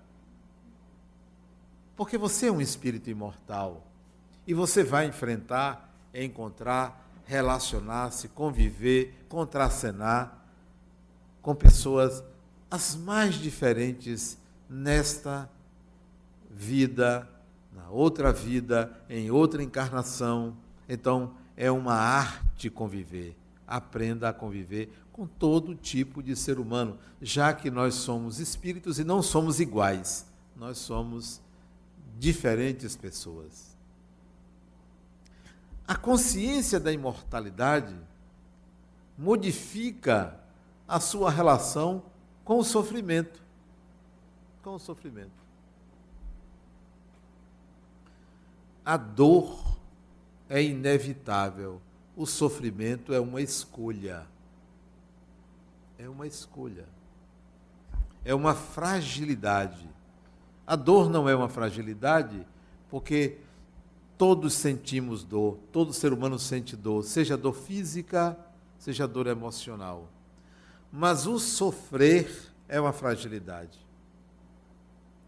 porque 1.94 2.16
você 2.16 2.46
é 2.46 2.52
um 2.52 2.62
espírito 2.62 3.10
imortal 3.10 3.86
e 4.46 4.54
você 4.54 4.82
vai 4.82 5.06
enfrentar, 5.06 5.92
encontrar, 6.14 7.06
relacionar-se, 7.26 8.28
conviver, 8.28 9.26
contracenar 9.28 10.38
com 11.42 11.54
pessoas 11.54 12.24
as 12.70 12.96
mais 12.96 13.34
diferentes 13.34 14.38
nesta 14.68 15.50
vida, 16.50 17.28
na 17.72 17.90
outra 17.90 18.32
vida, 18.32 18.92
em 19.10 19.30
outra 19.30 19.62
encarnação. 19.62 20.56
Então, 20.88 21.34
é 21.56 21.70
uma 21.70 21.94
arte 21.94 22.70
conviver. 22.70 23.36
Aprenda 23.66 24.28
a 24.28 24.32
conviver 24.32 24.90
com 25.18 25.26
todo 25.26 25.74
tipo 25.74 26.22
de 26.22 26.36
ser 26.36 26.60
humano, 26.60 26.96
já 27.20 27.52
que 27.52 27.72
nós 27.72 27.96
somos 27.96 28.38
espíritos 28.38 29.00
e 29.00 29.04
não 29.04 29.20
somos 29.20 29.58
iguais, 29.58 30.24
nós 30.54 30.78
somos 30.78 31.40
diferentes 32.16 32.94
pessoas. 32.94 33.76
A 35.88 35.96
consciência 35.96 36.78
da 36.78 36.92
imortalidade 36.92 37.96
modifica 39.18 40.38
a 40.86 41.00
sua 41.00 41.32
relação 41.32 42.00
com 42.44 42.60
o 42.60 42.64
sofrimento. 42.64 43.42
Com 44.62 44.76
o 44.76 44.78
sofrimento. 44.78 45.32
A 48.84 48.96
dor 48.96 49.80
é 50.48 50.62
inevitável, 50.62 51.82
o 52.16 52.24
sofrimento 52.24 53.12
é 53.12 53.18
uma 53.18 53.42
escolha. 53.42 54.24
É 55.98 56.08
uma 56.08 56.26
escolha. 56.26 56.86
É 58.24 58.34
uma 58.34 58.54
fragilidade. 58.54 59.88
A 60.66 60.76
dor 60.76 61.10
não 61.10 61.28
é 61.28 61.34
uma 61.34 61.48
fragilidade, 61.48 62.46
porque 62.88 63.38
todos 64.16 64.52
sentimos 64.54 65.24
dor, 65.24 65.58
todo 65.72 65.92
ser 65.92 66.12
humano 66.12 66.38
sente 66.38 66.76
dor, 66.76 67.04
seja 67.04 67.36
dor 67.36 67.54
física, 67.54 68.38
seja 68.78 69.08
dor 69.08 69.26
emocional. 69.26 70.08
Mas 70.92 71.26
o 71.26 71.38
sofrer 71.38 72.30
é 72.68 72.80
uma 72.80 72.92
fragilidade. 72.92 73.78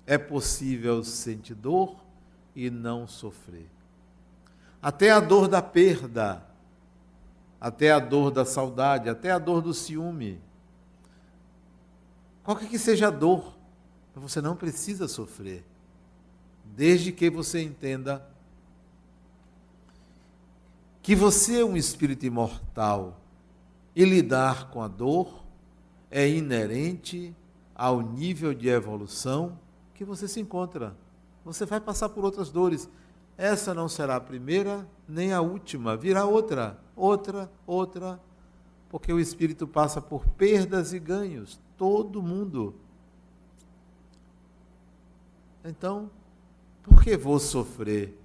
É 0.06 0.18
possível 0.18 1.02
sentir 1.04 1.54
dor 1.54 1.96
e 2.54 2.68
não 2.68 3.06
sofrer. 3.06 3.68
Até 4.82 5.10
a 5.10 5.20
dor 5.20 5.46
da 5.46 5.62
perda, 5.62 6.42
até 7.60 7.92
a 7.92 7.98
dor 7.98 8.30
da 8.30 8.44
saudade, 8.44 9.08
até 9.08 9.30
a 9.30 9.38
dor 9.38 9.60
do 9.60 9.74
ciúme. 9.74 10.40
Qualquer 12.50 12.68
que 12.68 12.80
seja 12.80 13.06
a 13.06 13.10
dor, 13.12 13.56
você 14.12 14.40
não 14.40 14.56
precisa 14.56 15.06
sofrer, 15.06 15.64
desde 16.64 17.12
que 17.12 17.30
você 17.30 17.62
entenda 17.62 18.28
que 21.00 21.14
você 21.14 21.60
é 21.60 21.64
um 21.64 21.76
espírito 21.76 22.26
imortal 22.26 23.20
e 23.94 24.04
lidar 24.04 24.68
com 24.68 24.82
a 24.82 24.88
dor 24.88 25.44
é 26.10 26.28
inerente 26.28 27.32
ao 27.72 28.00
nível 28.00 28.52
de 28.52 28.68
evolução 28.68 29.56
que 29.94 30.04
você 30.04 30.26
se 30.26 30.40
encontra. 30.40 30.96
Você 31.44 31.64
vai 31.64 31.80
passar 31.80 32.08
por 32.08 32.24
outras 32.24 32.50
dores. 32.50 32.90
Essa 33.38 33.72
não 33.72 33.88
será 33.88 34.16
a 34.16 34.20
primeira 34.20 34.84
nem 35.06 35.32
a 35.32 35.40
última, 35.40 35.96
virá 35.96 36.24
outra, 36.24 36.76
outra, 36.96 37.48
outra, 37.64 38.20
porque 38.90 39.12
o 39.12 39.20
espírito 39.20 39.68
passa 39.68 40.00
por 40.00 40.26
perdas 40.26 40.92
e 40.92 40.98
ganhos, 40.98 41.60
todo 41.78 42.20
mundo. 42.20 42.74
Então, 45.64 46.10
por 46.82 47.02
que 47.02 47.16
vou 47.16 47.38
sofrer? 47.38 48.18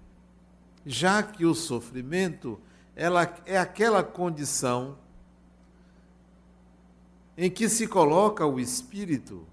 Já 0.83 1.21
que 1.21 1.45
o 1.45 1.53
sofrimento 1.53 2.59
ela 2.95 3.31
é 3.45 3.57
aquela 3.57 4.03
condição 4.03 4.97
em 7.37 7.51
que 7.51 7.69
se 7.69 7.87
coloca 7.87 8.45
o 8.45 8.59
espírito 8.59 9.45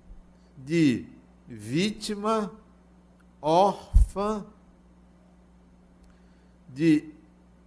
de 0.57 1.07
vítima 1.46 2.51
órfã, 3.40 4.46
de 6.68 7.12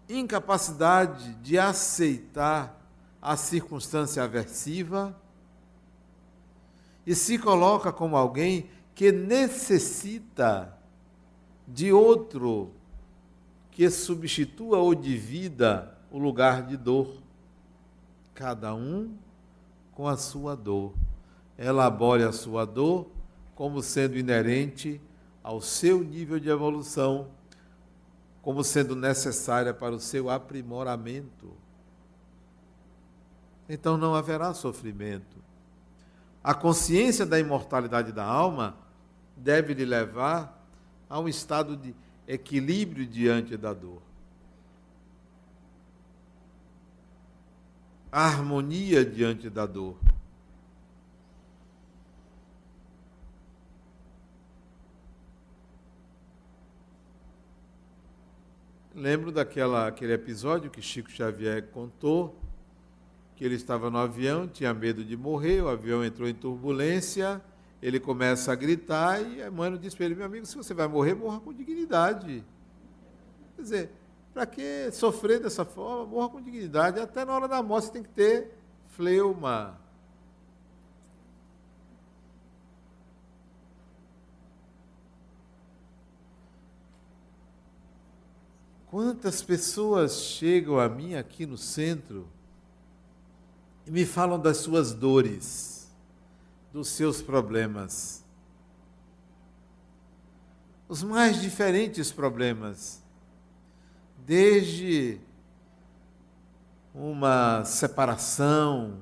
incapacidade 0.10 1.36
de 1.36 1.60
aceitar 1.60 2.85
a 3.26 3.36
circunstância 3.36 4.24
aversiva 4.24 5.20
e 7.08 7.16
se 7.16 7.40
coloca 7.40 7.92
como 7.92 8.16
alguém 8.16 8.70
que 8.94 9.12
necessita 9.12 10.78
de 11.68 11.92
outro 11.92 12.72
que 13.72 13.90
substitua 13.90 14.78
ou 14.78 14.94
divida 14.94 15.98
o 16.12 16.20
lugar 16.20 16.68
de 16.68 16.78
dor. 16.78 17.18
Cada 18.36 18.76
um 18.76 19.18
com 19.92 20.08
a 20.08 20.16
sua 20.16 20.56
dor. 20.56 20.94
Elabore 21.58 22.22
a 22.22 22.32
sua 22.32 22.64
dor 22.64 23.08
como 23.56 23.82
sendo 23.82 24.20
inerente 24.20 25.02
ao 25.42 25.62
seu 25.62 26.04
nível 26.04 26.40
de 26.40 26.50
evolução, 26.50 27.30
como 28.44 28.64
sendo 28.64 28.96
necessária 28.96 29.74
para 29.74 29.96
o 29.96 30.00
seu 30.00 30.30
aprimoramento. 30.30 31.65
Então 33.68 33.98
não 33.98 34.14
haverá 34.14 34.54
sofrimento. 34.54 35.38
A 36.44 36.54
consciência 36.54 37.26
da 37.26 37.40
imortalidade 37.40 38.12
da 38.12 38.24
alma 38.24 38.78
deve 39.36 39.74
lhe 39.74 39.86
levar 39.86 40.64
a 41.10 41.20
um 41.20 41.28
estado 41.28 41.76
de 41.76 41.96
equilíbrio 42.28 43.06
diante 43.06 43.58
da 43.58 43.74
dor. 43.74 44.02
A 48.12 48.26
harmonia 48.28 49.04
diante 49.04 49.50
da 49.50 49.66
dor. 49.66 49.98
lembro 58.96 59.30
daquela 59.30 59.88
aquele 59.88 60.14
episódio 60.14 60.72
que 60.72 60.82
Chico 60.82 61.12
Xavier 61.12 61.68
contou, 61.68 62.40
que 63.36 63.44
ele 63.44 63.56
estava 63.56 63.90
no 63.90 63.98
avião, 63.98 64.48
tinha 64.48 64.74
medo 64.74 65.04
de 65.04 65.18
morrer, 65.18 65.62
o 65.62 65.68
avião 65.68 66.04
entrou 66.04 66.28
em 66.28 66.34
turbulência, 66.34 67.42
ele 67.82 68.00
começa 68.00 68.52
a 68.52 68.56
gritar 68.56 69.22
e 69.22 69.42
Emmanuel 69.42 69.78
disse 69.78 69.96
para 69.96 70.06
ele, 70.06 70.16
meu 70.16 70.26
amigo, 70.26 70.46
se 70.46 70.56
você 70.56 70.74
vai 70.74 70.88
morrer, 70.88 71.14
morra 71.14 71.40
com 71.40 71.54
dignidade. 71.54 72.44
Quer 73.56 73.62
dizer, 73.62 73.92
para 74.34 74.46
que 74.46 74.90
sofrer 74.92 75.40
dessa 75.40 75.66
forma? 75.66 76.06
Morra 76.06 76.30
com 76.30 76.42
dignidade. 76.42 77.00
Até 77.00 77.24
na 77.24 77.34
hora 77.34 77.48
da 77.48 77.62
morte 77.62 77.92
tem 77.92 78.04
que 78.04 78.10
ter 78.10 78.52
fleuma. 78.88 79.80
Quantas 88.88 89.42
pessoas 89.42 90.22
chegam 90.22 90.80
a 90.80 90.88
mim 90.88 91.16
aqui 91.16 91.46
no 91.46 91.58
centro 91.58 92.30
e 93.86 93.92
me 93.92 94.06
falam 94.06 94.40
das 94.40 94.58
suas 94.58 94.94
dores, 94.94 95.92
dos 96.74 96.88
seus 96.88 97.22
problemas. 97.22 98.24
Os 100.88 101.04
mais 101.04 101.42
diferentes 101.42 102.12
problemas, 102.12 103.02
desde 104.26 105.20
uma 106.94 107.64
separação, 107.64 108.98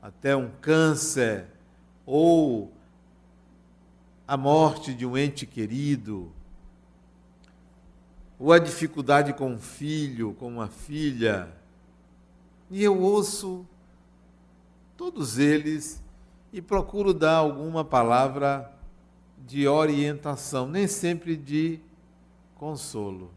até 0.00 0.36
um 0.36 0.50
câncer, 0.60 1.46
ou 2.06 2.72
a 4.26 4.36
morte 4.36 4.94
de 4.94 5.04
um 5.04 5.16
ente 5.16 5.44
querido, 5.44 6.32
ou 8.38 8.52
a 8.52 8.58
dificuldade 8.58 9.32
com 9.32 9.52
um 9.52 9.58
filho, 9.58 10.34
com 10.34 10.46
uma 10.48 10.68
filha. 10.68 11.52
E 12.70 12.82
eu 12.84 13.00
ouço 13.00 13.66
todos 14.98 15.38
eles 15.38 16.02
e 16.52 16.60
procuro 16.60 17.14
dar 17.14 17.36
alguma 17.36 17.84
palavra 17.84 18.76
de 19.46 19.68
orientação, 19.68 20.68
nem 20.68 20.88
sempre 20.88 21.36
de 21.36 21.78
consolo. 22.56 23.30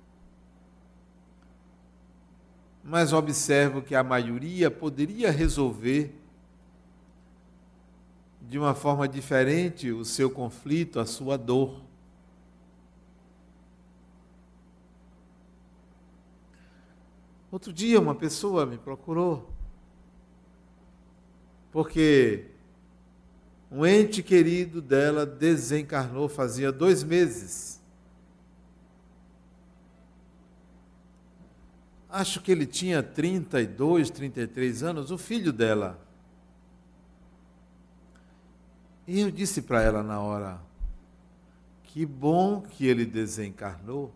Mas 2.83 3.13
observo 3.13 3.83
que 3.83 3.93
a 3.93 4.03
maioria 4.03 4.71
poderia 4.71 5.29
resolver 5.29 6.19
de 8.41 8.57
uma 8.57 8.73
forma 8.73 9.07
diferente 9.07 9.91
o 9.91 10.03
seu 10.03 10.31
conflito, 10.31 10.99
a 10.99 11.05
sua 11.05 11.37
dor. 11.37 11.79
Outro 17.51 17.71
dia, 17.71 17.99
uma 17.99 18.15
pessoa 18.15 18.65
me 18.65 18.79
procurou, 18.79 19.50
porque 21.71 22.47
um 23.71 23.85
ente 23.85 24.21
querido 24.21 24.81
dela 24.81 25.25
desencarnou 25.25 26.27
fazia 26.27 26.71
dois 26.71 27.03
meses. 27.03 27.79
Acho 32.09 32.41
que 32.41 32.51
ele 32.51 32.65
tinha 32.65 33.01
32, 33.01 34.09
33 34.09 34.83
anos, 34.83 35.11
o 35.11 35.17
filho 35.17 35.53
dela. 35.53 35.99
E 39.07 39.21
eu 39.21 39.31
disse 39.31 39.61
para 39.61 39.81
ela 39.81 40.03
na 40.03 40.19
hora: 40.19 40.61
que 41.83 42.05
bom 42.05 42.61
que 42.61 42.85
ele 42.85 43.05
desencarnou 43.05 44.13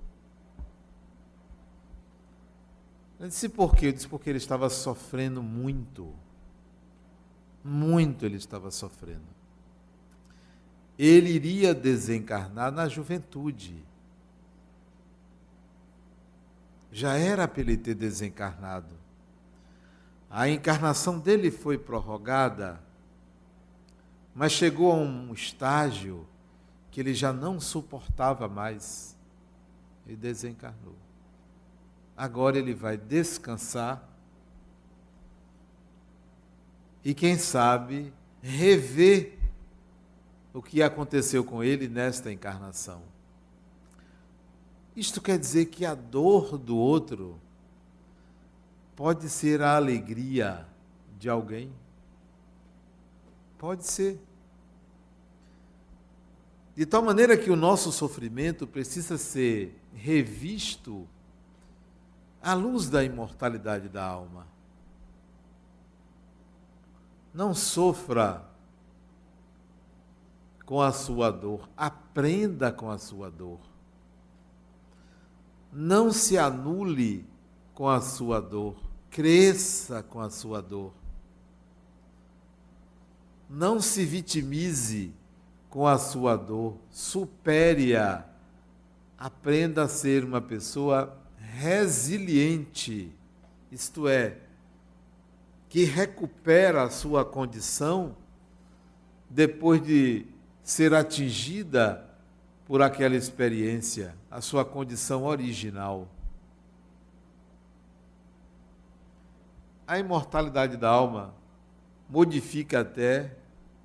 Eu 3.20 3.28
disse 3.28 3.48
por 3.48 3.76
quê? 3.76 3.88
Eu 3.88 3.92
disse 3.94 4.08
porque 4.08 4.30
ele 4.30 4.38
estava 4.38 4.70
sofrendo 4.70 5.42
muito. 5.42 6.14
Muito 7.68 8.24
ele 8.28 8.38
estava 8.38 8.70
sofrendo. 8.70 9.26
Ele 11.00 11.32
iria 11.32 11.74
desencarnar 11.74 12.72
na 12.72 12.88
juventude. 12.88 13.84
Já 16.92 17.18
era 17.18 17.48
para 17.48 17.62
ele 17.62 17.76
ter 17.76 17.96
desencarnado. 17.96 18.96
A 20.30 20.48
encarnação 20.48 21.18
dele 21.18 21.50
foi 21.50 21.76
prorrogada, 21.76 22.80
mas 24.36 24.52
chegou 24.52 24.92
a 24.92 24.96
um 24.96 25.34
estágio 25.34 26.28
que 26.92 27.00
ele 27.00 27.16
já 27.16 27.34
não 27.34 27.60
suportava 27.60 28.48
mais 28.48 29.18
e 30.06 30.16
desencarnou. 30.16 30.96
Agora 32.16 32.60
ele 32.60 32.76
vai 32.76 32.96
descansar 32.96 34.08
e, 37.06 37.14
quem 37.14 37.38
sabe, 37.38 38.12
rever 38.42 39.38
o 40.52 40.60
que 40.60 40.82
aconteceu 40.82 41.44
com 41.44 41.64
ele 41.64 41.88
nesta 41.88 42.32
encarnação. 42.32 43.04
Isto 44.96 45.22
quer 45.22 45.38
dizer 45.38 45.68
que 45.68 45.86
a 45.86 45.94
dor 45.94 46.58
do 46.58 46.76
outro 46.76 47.40
pode 48.96 49.30
ser 49.30 49.62
a 49.62 49.76
alegria 49.76 50.66
de 51.20 51.30
alguém? 51.30 51.72
Pode 53.60 53.86
ser. 53.86 54.20
De 56.76 56.88
tal 56.88 57.04
maneira 57.04 57.38
que 57.38 57.52
o 57.52 57.56
nosso 57.56 57.92
sofrimento 57.92 58.66
precisa 58.66 59.16
ser 59.18 59.80
revisto 59.94 61.08
à 62.42 62.56
luz 62.56 62.90
da 62.90 63.04
imortalidade 63.04 63.90
da 63.90 64.04
alma. 64.04 64.55
Não 67.36 67.54
sofra 67.54 68.46
com 70.66 70.82
a 70.82 70.94
sua 70.94 71.30
dor, 71.30 71.70
aprenda 71.76 72.72
com 72.72 72.90
a 72.90 72.98
sua 72.98 73.30
dor. 73.30 73.60
Não 75.70 76.14
se 76.14 76.38
anule 76.38 77.28
com 77.74 77.90
a 77.90 78.00
sua 78.00 78.40
dor, 78.40 78.78
cresça 79.10 80.02
com 80.02 80.22
a 80.22 80.30
sua 80.30 80.62
dor. 80.62 80.94
Não 83.50 83.82
se 83.82 84.06
vitimize 84.06 85.14
com 85.70 85.86
a 85.86 85.98
sua 85.98 86.38
dor, 86.38 86.78
supere-a. 86.90 88.24
Aprenda 89.18 89.84
a 89.84 89.90
ser 89.90 90.24
uma 90.24 90.40
pessoa 90.40 91.18
resiliente, 91.38 93.14
isto 93.70 94.08
é, 94.08 94.45
que 95.76 95.84
recupera 95.84 96.84
a 96.84 96.90
sua 96.90 97.26
condição 97.26 98.16
depois 99.30 99.84
de 99.84 100.26
ser 100.64 100.94
atingida 100.94 102.10
por 102.66 102.82
aquela 102.82 103.14
experiência, 103.14 104.16
a 104.32 104.40
sua 104.40 104.64
condição 104.64 105.26
original. 105.26 106.08
A 109.86 110.00
imortalidade 110.00 110.78
da 110.78 110.88
alma 110.88 111.34
modifica 112.10 112.80
até 112.80 113.36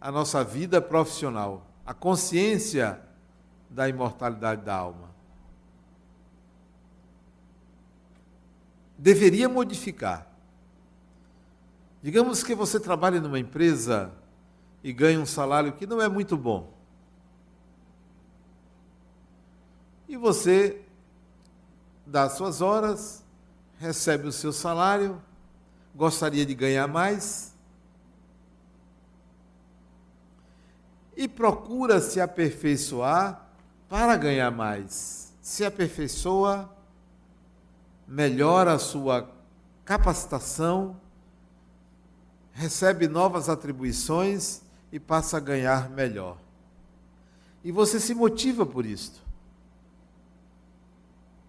a 0.00 0.12
nossa 0.12 0.44
vida 0.44 0.80
profissional, 0.80 1.66
a 1.84 1.92
consciência 1.92 3.00
da 3.68 3.88
imortalidade 3.88 4.62
da 4.62 4.76
alma. 4.76 5.10
deveria 8.96 9.48
modificar. 9.48 10.29
Digamos 12.02 12.42
que 12.42 12.54
você 12.54 12.80
trabalha 12.80 13.20
numa 13.20 13.38
empresa 13.38 14.12
e 14.82 14.92
ganha 14.92 15.20
um 15.20 15.26
salário 15.26 15.72
que 15.72 15.86
não 15.86 16.00
é 16.00 16.08
muito 16.08 16.36
bom. 16.36 16.72
E 20.08 20.16
você 20.16 20.82
dá 22.06 22.28
suas 22.28 22.60
horas, 22.60 23.22
recebe 23.78 24.26
o 24.26 24.32
seu 24.32 24.52
salário, 24.52 25.20
gostaria 25.94 26.44
de 26.44 26.54
ganhar 26.54 26.88
mais 26.88 27.54
e 31.16 31.28
procura 31.28 32.00
se 32.00 32.18
aperfeiçoar 32.18 33.46
para 33.88 34.16
ganhar 34.16 34.50
mais. 34.50 35.34
Se 35.42 35.64
aperfeiçoa 35.64 36.74
melhora 38.08 38.72
a 38.72 38.78
sua 38.78 39.30
capacitação, 39.84 40.96
recebe 42.60 43.08
novas 43.08 43.48
atribuições 43.48 44.60
e 44.92 45.00
passa 45.00 45.38
a 45.38 45.40
ganhar 45.40 45.88
melhor. 45.88 46.36
E 47.64 47.72
você 47.72 47.98
se 47.98 48.14
motiva 48.14 48.66
por 48.66 48.84
isto. 48.84 49.18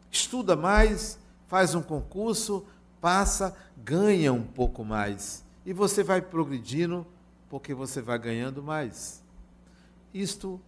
Estuda 0.10 0.56
mais, 0.56 1.20
faz 1.48 1.76
um 1.76 1.82
concurso, 1.82 2.66
passa, 3.02 3.54
ganha 3.76 4.32
um 4.32 4.44
pouco 4.44 4.86
mais. 4.86 5.44
E 5.66 5.74
você 5.74 6.02
vai 6.02 6.22
progredindo 6.22 7.06
porque 7.50 7.74
você 7.74 8.02
vai 8.02 8.18
ganhando 8.18 8.64
mais. 8.64 9.22
Isto 10.14 10.62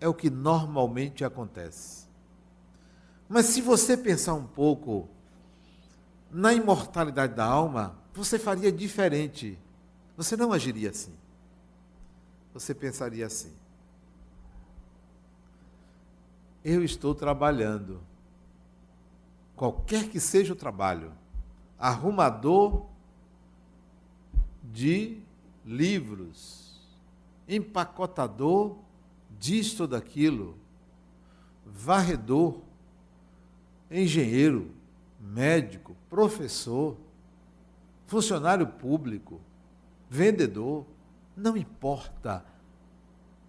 é 0.00 0.08
o 0.08 0.14
que 0.14 0.28
normalmente 0.28 1.24
acontece. 1.24 2.08
Mas 3.28 3.46
se 3.46 3.60
você 3.60 3.96
pensar 3.96 4.34
um 4.34 4.46
pouco 4.46 5.08
na 6.28 6.52
imortalidade 6.52 7.34
da 7.34 7.44
alma, 7.44 7.96
você 8.12 8.36
faria 8.36 8.72
diferente. 8.72 9.56
Você 10.16 10.36
não 10.36 10.52
agiria 10.52 10.90
assim. 10.90 11.14
Você 12.54 12.74
pensaria 12.74 13.26
assim: 13.26 13.52
eu 16.64 16.82
estou 16.82 17.14
trabalhando, 17.14 18.00
qualquer 19.54 20.08
que 20.08 20.18
seja 20.18 20.52
o 20.52 20.56
trabalho, 20.56 21.12
arrumador 21.78 22.86
de 24.64 25.20
livros, 25.64 26.82
empacotador 27.48 28.78
disto 29.38 29.86
daquilo, 29.86 30.56
varredor, 31.64 32.60
engenheiro, 33.88 34.72
médico, 35.20 35.96
professor, 36.10 36.96
funcionário 38.06 38.66
público, 38.66 39.40
vendedor, 40.08 40.86
não 41.36 41.56
importa. 41.56 42.44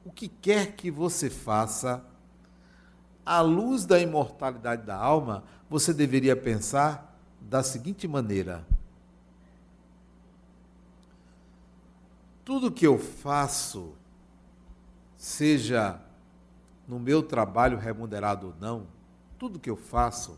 O 0.04 0.12
que 0.12 0.28
quer 0.28 0.76
que 0.76 0.89
você 0.89 1.30
faça, 1.30 2.04
à 3.26 3.41
luz 3.41 3.86
da 3.86 4.00
imortalidade 4.00 4.86
da 4.86 4.96
alma, 4.96 5.43
você 5.70 5.93
deveria 5.93 6.36
pensar 6.36 7.17
da 7.41 7.62
seguinte 7.62 8.08
maneira: 8.08 8.65
tudo 12.46 12.72
que 12.72 12.88
eu 12.88 12.98
faço, 12.98 13.93
seja 15.17 16.00
no 16.88 17.00
meu 17.00 17.22
trabalho 17.22 17.78
remunerado 17.78 18.48
ou 18.48 18.54
não, 18.60 18.88
tudo 19.38 19.60
que 19.60 19.70
eu 19.70 19.76
faço 19.76 20.38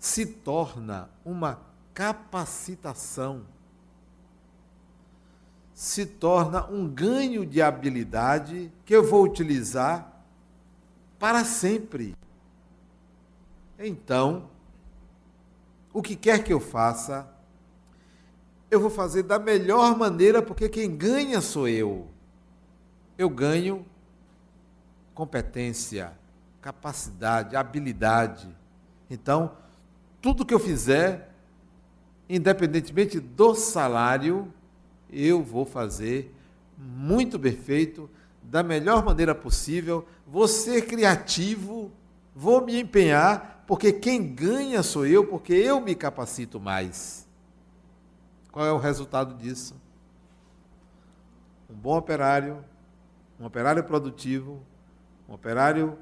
se 0.00 0.26
torna 0.26 1.08
uma 1.24 1.69
capacitação, 1.94 3.46
se 5.72 6.04
torna 6.04 6.66
um 6.70 6.86
ganho 6.88 7.46
de 7.46 7.62
habilidade 7.62 8.70
que 8.84 8.94
eu 8.94 9.02
vou 9.02 9.24
utilizar 9.24 10.24
para 11.18 11.44
sempre. 11.44 12.14
Então, 13.78 14.50
o 15.92 16.02
que 16.02 16.14
quer 16.14 16.44
que 16.44 16.52
eu 16.52 16.60
faça, 16.60 17.28
eu 18.70 18.78
vou 18.78 18.90
fazer 18.90 19.22
da 19.22 19.38
melhor 19.38 19.96
maneira, 19.96 20.42
porque 20.42 20.68
quem 20.68 20.94
ganha 20.94 21.40
sou 21.40 21.66
eu. 21.66 22.08
Eu 23.16 23.28
ganho 23.28 23.84
competência, 25.14 26.12
capacidade, 26.60 27.56
habilidade. 27.56 28.48
Então, 29.08 29.56
tudo 30.20 30.44
que 30.44 30.54
eu 30.54 30.60
fizer, 30.60 31.29
independentemente 32.30 33.18
do 33.18 33.56
salário, 33.56 34.54
eu 35.10 35.42
vou 35.42 35.64
fazer 35.64 36.32
muito 36.78 37.36
bem 37.36 37.56
feito, 37.56 38.08
da 38.40 38.62
melhor 38.62 39.04
maneira 39.04 39.34
possível, 39.34 40.06
vou 40.24 40.46
ser 40.46 40.86
criativo, 40.86 41.90
vou 42.34 42.64
me 42.64 42.80
empenhar, 42.80 43.64
porque 43.66 43.92
quem 43.92 44.32
ganha 44.32 44.80
sou 44.84 45.04
eu, 45.04 45.26
porque 45.26 45.52
eu 45.52 45.80
me 45.80 45.92
capacito 45.96 46.60
mais. 46.60 47.28
Qual 48.52 48.64
é 48.64 48.72
o 48.72 48.78
resultado 48.78 49.34
disso? 49.34 49.74
Um 51.68 51.74
bom 51.74 51.98
operário, 51.98 52.64
um 53.40 53.44
operário 53.44 53.82
produtivo, 53.82 54.62
um 55.28 55.34
operário 55.34 55.98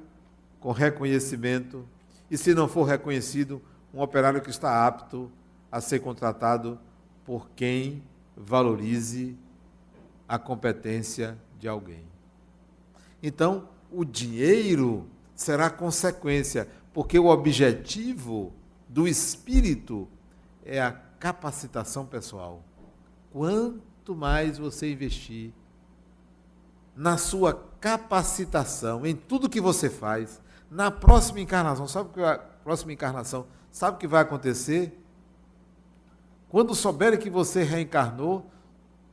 com 0.59 0.71
reconhecimento, 0.71 1.87
e 2.29 2.37
se 2.37 2.53
não 2.53 2.67
for 2.67 2.83
reconhecido, 2.83 3.59
um 3.91 3.99
operário 3.99 4.41
que 4.41 4.51
está 4.51 4.85
apto 4.85 5.31
a 5.71 5.81
ser 5.81 5.99
contratado 5.99 6.79
por 7.25 7.49
quem 7.51 8.03
valorize 8.35 9.37
a 10.27 10.39
competência 10.39 11.37
de 11.59 11.67
alguém. 11.67 12.03
Então, 13.21 13.67
o 13.91 14.05
dinheiro 14.05 15.07
será 15.35 15.69
consequência, 15.69 16.67
porque 16.93 17.17
o 17.17 17.27
objetivo 17.27 18.53
do 18.87 19.07
espírito 19.07 20.07
é 20.65 20.81
a 20.81 20.91
capacitação 20.91 22.05
pessoal. 22.05 22.63
Quanto 23.31 24.15
mais 24.15 24.57
você 24.57 24.91
investir 24.91 25.51
na 26.95 27.17
sua 27.17 27.53
capacitação, 27.79 29.05
em 29.05 29.15
tudo 29.15 29.49
que 29.49 29.61
você 29.61 29.89
faz, 29.89 30.41
na 30.69 30.91
próxima 30.91 31.39
encarnação, 31.39 31.87
sabe 31.87 32.09
que 32.13 32.21
a 32.21 32.37
próxima 32.37 32.93
encarnação, 32.93 33.47
sabe 33.71 33.97
o 33.97 33.99
que 33.99 34.07
vai 34.07 34.21
acontecer? 34.21 34.97
Quando 36.49 36.73
souberem 36.73 37.19
que 37.19 37.29
você 37.29 37.63
reencarnou, 37.63 38.49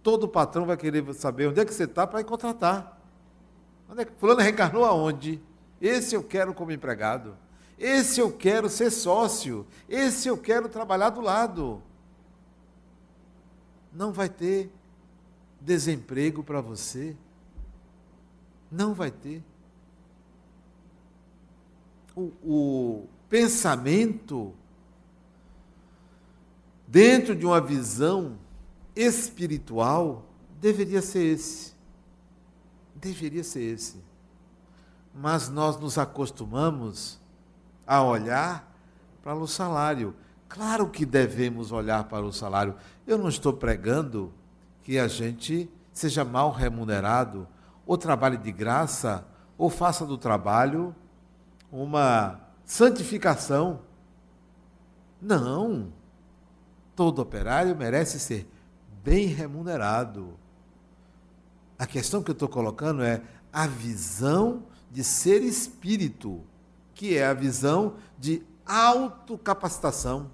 todo 0.02 0.26
patrão 0.26 0.64
vai 0.64 0.76
querer 0.76 1.12
saber 1.14 1.48
onde 1.48 1.60
é 1.60 1.64
que 1.64 1.74
você 1.74 1.84
está 1.84 2.06
para 2.06 2.24
contratar. 2.24 2.98
Onde 3.88 4.02
é 4.02 4.04
que, 4.06 4.12
fulano 4.12 4.40
reencarnou 4.40 4.84
aonde? 4.84 5.40
Esse 5.80 6.14
eu 6.14 6.22
quero 6.22 6.54
como 6.54 6.72
empregado. 6.72 7.36
Esse 7.78 8.20
eu 8.20 8.32
quero 8.32 8.70
ser 8.70 8.90
sócio. 8.90 9.66
Esse 9.86 10.28
eu 10.28 10.38
quero 10.38 10.68
trabalhar 10.68 11.10
do 11.10 11.20
lado. 11.20 11.82
Não 13.92 14.12
vai 14.12 14.30
ter 14.30 14.72
desemprego 15.60 16.42
para 16.42 16.62
você. 16.62 17.14
Não 18.70 18.94
vai 18.94 19.10
ter. 19.10 19.42
O, 22.14 22.32
o 22.42 23.06
pensamento 23.28 24.54
dentro 26.86 27.34
de 27.34 27.44
uma 27.44 27.60
visão 27.60 28.38
espiritual, 28.94 30.24
deveria 30.60 31.02
ser 31.02 31.24
esse. 31.24 31.74
Deveria 32.94 33.44
ser 33.44 33.62
esse. 33.62 34.02
Mas 35.14 35.48
nós 35.48 35.78
nos 35.78 35.98
acostumamos 35.98 37.18
a 37.86 38.02
olhar 38.02 38.72
para 39.22 39.34
o 39.34 39.46
salário. 39.46 40.14
Claro 40.48 40.88
que 40.88 41.04
devemos 41.04 41.72
olhar 41.72 42.04
para 42.04 42.24
o 42.24 42.32
salário. 42.32 42.74
Eu 43.06 43.18
não 43.18 43.28
estou 43.28 43.52
pregando 43.52 44.32
que 44.82 44.98
a 44.98 45.08
gente 45.08 45.68
seja 45.92 46.24
mal 46.24 46.52
remunerado, 46.52 47.48
ou 47.86 47.96
trabalhe 47.96 48.36
de 48.36 48.52
graça, 48.52 49.26
ou 49.56 49.70
faça 49.70 50.04
do 50.04 50.18
trabalho 50.18 50.94
uma 51.72 52.40
santificação. 52.64 53.80
Não 55.20 55.92
todo 56.96 57.20
operário 57.20 57.76
merece 57.76 58.18
ser 58.18 58.48
bem 59.04 59.26
remunerado. 59.26 60.34
A 61.78 61.86
questão 61.86 62.22
que 62.22 62.30
eu 62.30 62.32
estou 62.32 62.48
colocando 62.48 63.04
é 63.04 63.22
a 63.52 63.66
visão 63.66 64.64
de 64.90 65.04
ser 65.04 65.42
espírito, 65.42 66.42
que 66.94 67.16
é 67.16 67.26
a 67.26 67.34
visão 67.34 67.96
de 68.18 68.42
autocapacitação. 68.64 70.30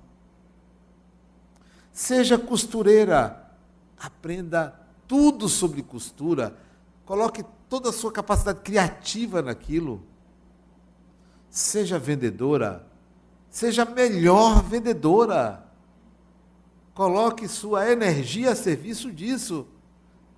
Seja 1.92 2.38
costureira, 2.38 3.50
aprenda 3.98 4.80
tudo 5.06 5.48
sobre 5.48 5.82
costura, 5.82 6.56
coloque 7.04 7.44
toda 7.68 7.90
a 7.90 7.92
sua 7.92 8.12
capacidade 8.12 8.60
criativa 8.60 9.42
naquilo. 9.42 10.02
Seja 11.50 11.98
vendedora, 11.98 12.86
seja 13.50 13.84
melhor 13.84 14.62
vendedora. 14.62 15.71
Coloque 16.94 17.48
sua 17.48 17.90
energia 17.90 18.52
a 18.52 18.56
serviço 18.56 19.10
disso. 19.10 19.66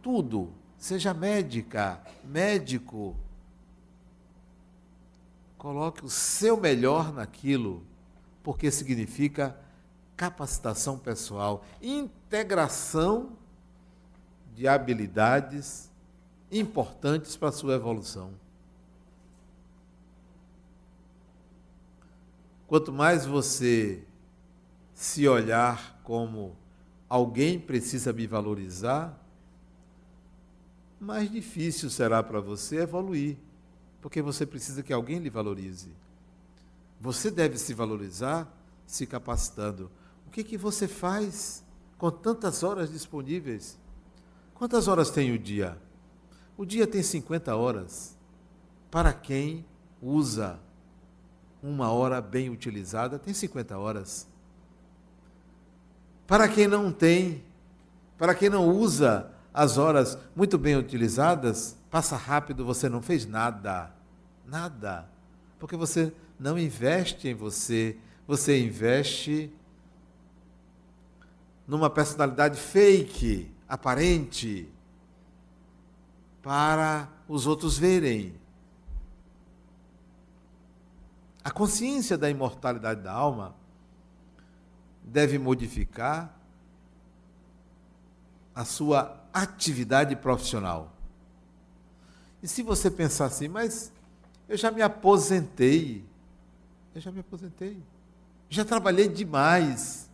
Tudo. 0.03 0.53
Seja 0.79 1.13
médica, 1.13 2.01
médico. 2.23 3.17
Coloque 5.59 6.05
o 6.05 6.11
seu 6.11 6.57
melhor 6.59 7.13
naquilo, 7.13 7.83
porque 8.43 8.71
significa 8.71 9.59
capacitação 10.17 10.99
pessoal, 10.99 11.65
integração 11.83 13.33
de 14.55 14.69
habilidades 14.69 15.91
importantes 16.53 17.37
para 17.37 17.49
a 17.49 17.53
sua 17.53 17.75
evolução. 17.75 18.33
Quanto 22.67 22.93
mais 22.93 23.27
você 23.27 24.05
se 24.95 25.27
olhar 25.27 25.94
como 26.05 26.57
alguém 27.09 27.59
precisa 27.59 28.13
me 28.13 28.27
valorizar, 28.27 29.21
mais 31.01 31.31
difícil 31.31 31.91
será 31.91 32.23
para 32.23 32.41
você 32.41 32.83
evoluir, 32.83 33.37
porque 34.01 34.23
você 34.23 34.47
precisa 34.47 34.83
que 34.83 34.93
alguém 34.93 35.19
lhe 35.19 35.31
valorize. 35.31 35.91
Você 37.01 37.31
deve 37.31 37.59
se 37.59 37.75
valorizar 37.75 38.49
se 38.87 39.07
capacitando. 39.07 39.91
O 40.27 40.31
que, 40.31 40.45
que 40.45 40.57
você 40.57 40.87
faz 40.87 41.65
com 41.99 42.11
tantas 42.11 42.63
horas 42.63 42.91
disponíveis? 42.91 43.79
Quantas 44.55 44.89
horas 44.89 45.11
tem 45.11 45.33
o 45.33 45.39
dia? 45.39 45.77
O 46.57 46.65
dia 46.65 46.87
tem 46.87 47.03
50 47.03 47.57
horas. 47.57 48.17
Para 48.91 49.13
quem 49.13 49.65
usa 50.01 50.61
uma 51.63 51.91
hora 51.91 52.21
bem 52.21 52.51
utilizada 52.51 53.19
tem 53.19 53.33
50 53.33 53.77
horas. 53.77 54.29
Para 56.27 56.49
quem 56.49 56.67
não 56.67 56.91
tem, 56.91 57.45
para 58.17 58.35
quem 58.35 58.49
não 58.49 58.69
usa 58.69 59.31
as 59.53 59.77
horas 59.77 60.19
muito 60.35 60.57
bem 60.57 60.77
utilizadas, 60.77 61.77
passa 61.91 62.17
rápido, 62.17 62.65
você 62.65 62.89
não 62.89 63.03
fez 63.03 63.27
nada. 63.27 63.93
Nada. 64.47 65.09
Porque 65.59 65.77
você 65.77 66.13
não 66.39 66.59
investe 66.59 67.29
em 67.29 67.35
você, 67.35 67.97
você 68.27 68.59
investe 68.59 69.53
numa 71.67 71.89
personalidade 71.89 72.59
fake, 72.59 73.51
aparente, 73.69 74.69
para 76.43 77.09
os 77.29 77.47
outros 77.47 77.79
verem. 77.79 78.35
A 81.43 81.51
consciência 81.51 82.19
da 82.19 82.29
imortalidade 82.29 83.03
da 83.03 83.13
alma 83.13 83.55
deve 85.05 85.39
modificar 85.39 86.35
a 88.55 88.65
sua 88.65 89.21
atividade 89.33 90.17
profissional. 90.17 90.93
E 92.43 92.49
se 92.49 92.63
você 92.63 92.91
pensar 92.91 93.27
assim, 93.27 93.49
mas 93.49 93.93
eu 94.49 94.57
já 94.57 94.71
me 94.71 94.83
aposentei, 94.83 96.05
eu 96.95 97.01
já 97.01 97.11
me 97.11 97.21
aposentei, 97.21 97.83
já 98.49 98.65
trabalhei 98.65 99.09
demais. 99.09 100.09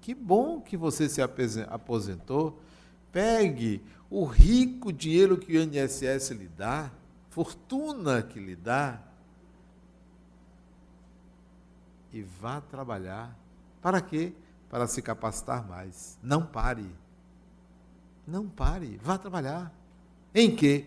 Que 0.00 0.14
bom 0.14 0.60
que 0.60 0.76
você 0.76 1.08
se 1.08 1.20
aposentou. 1.20 2.60
Pegue 3.12 3.82
o 4.10 4.24
rico 4.24 4.92
dinheiro 4.92 5.36
que 5.36 5.56
o 5.56 5.62
INSS 5.62 6.30
lhe 6.30 6.48
dá, 6.48 6.90
fortuna 7.30 8.22
que 8.22 8.40
lhe 8.40 8.56
dá, 8.56 9.00
e 12.12 12.22
vá 12.22 12.60
trabalhar. 12.60 13.36
Para 13.80 14.00
quê? 14.00 14.32
Para 14.68 14.86
se 14.86 15.00
capacitar 15.00 15.66
mais. 15.66 16.18
Não 16.22 16.44
pare. 16.44 16.88
Não 18.26 18.48
pare. 18.48 19.00
Vá 19.02 19.18
trabalhar. 19.18 19.72
Em 20.34 20.54
quê? 20.54 20.86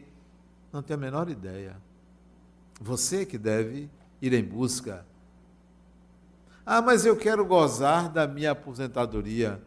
Não 0.71 0.82
tenho 0.82 0.99
a 0.99 1.01
menor 1.01 1.30
ideia. 1.30 1.78
Você 2.80 3.26
que 3.26 3.38
deve 3.38 3.89
ir 4.21 4.34
em 4.34 4.43
busca. 4.43 5.05
Ah, 6.65 6.82
mas 6.82 7.05
eu 7.05 7.15
quero 7.15 7.45
gozar 7.45 8.09
da 8.09 8.28
minha 8.28 8.51
aposentadoria. 8.51 9.61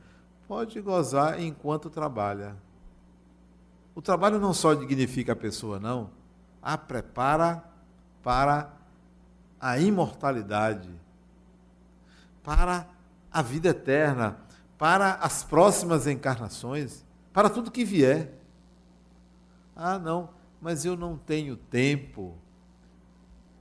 Pode 0.47 0.81
gozar 0.81 1.41
enquanto 1.41 1.91
trabalha. 1.91 2.57
O 3.95 4.03
trabalho 4.03 4.39
não 4.39 4.55
só 4.55 4.75
dignifica 4.75 5.33
a 5.33 5.37
pessoa, 5.37 5.79
não. 5.79 6.11
A 6.63 6.77
prepara 6.77 7.65
para 8.23 8.73
a 9.61 9.79
imortalidade 9.79 10.91
para 12.49 12.89
a 13.31 13.43
vida 13.43 13.69
eterna, 13.69 14.39
para 14.79 15.17
as 15.17 15.45
próximas 15.45 16.07
encarnações, 16.07 17.05
para 17.31 17.51
tudo 17.51 17.71
que 17.71 17.85
vier. 17.85 18.41
Ah, 19.77 19.99
não, 19.99 20.31
mas 20.59 20.83
eu 20.87 20.97
não 20.97 21.19
tenho 21.19 21.59
tempo, 21.59 22.39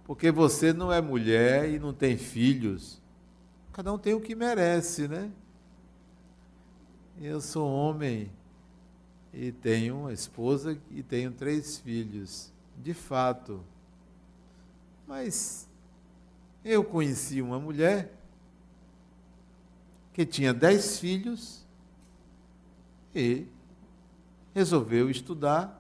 porque 0.06 0.32
você 0.32 0.72
não 0.72 0.90
é 0.90 1.02
mulher 1.02 1.70
e 1.70 1.78
não 1.78 1.92
tem 1.92 2.18
filhos. 2.18 3.02
Cada 3.74 3.92
um 3.92 3.98
tem 3.98 4.14
o 4.14 4.22
que 4.22 4.34
merece, 4.34 5.06
né? 5.06 5.30
Eu 7.20 7.42
sou 7.42 7.70
homem 7.70 8.32
e 9.34 9.52
tenho 9.52 10.00
uma 10.00 10.14
esposa 10.14 10.80
e 10.90 11.04
tenho 11.04 11.34
três 11.34 11.78
filhos, 11.78 12.54
de 12.78 12.94
fato. 12.94 13.62
Mas 15.06 15.68
eu 16.64 16.86
conheci 16.86 17.42
uma 17.42 17.60
mulher 17.60 18.17
que 20.18 20.26
tinha 20.26 20.52
dez 20.52 20.98
filhos 20.98 21.64
e 23.14 23.46
resolveu 24.52 25.12
estudar, 25.12 25.80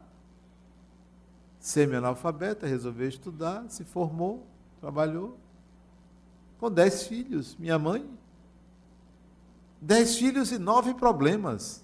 semi-analfabeta, 1.59 2.67
resolveu 2.67 3.09
estudar, 3.09 3.67
se 3.67 3.83
formou, 3.83 4.45
trabalhou 4.79 5.39
com 6.59 6.69
dez 6.69 7.07
filhos. 7.07 7.55
Minha 7.55 7.79
mãe, 7.79 8.07
dez 9.81 10.15
filhos 10.19 10.51
e 10.51 10.59
nove 10.59 10.93
problemas. 10.93 11.83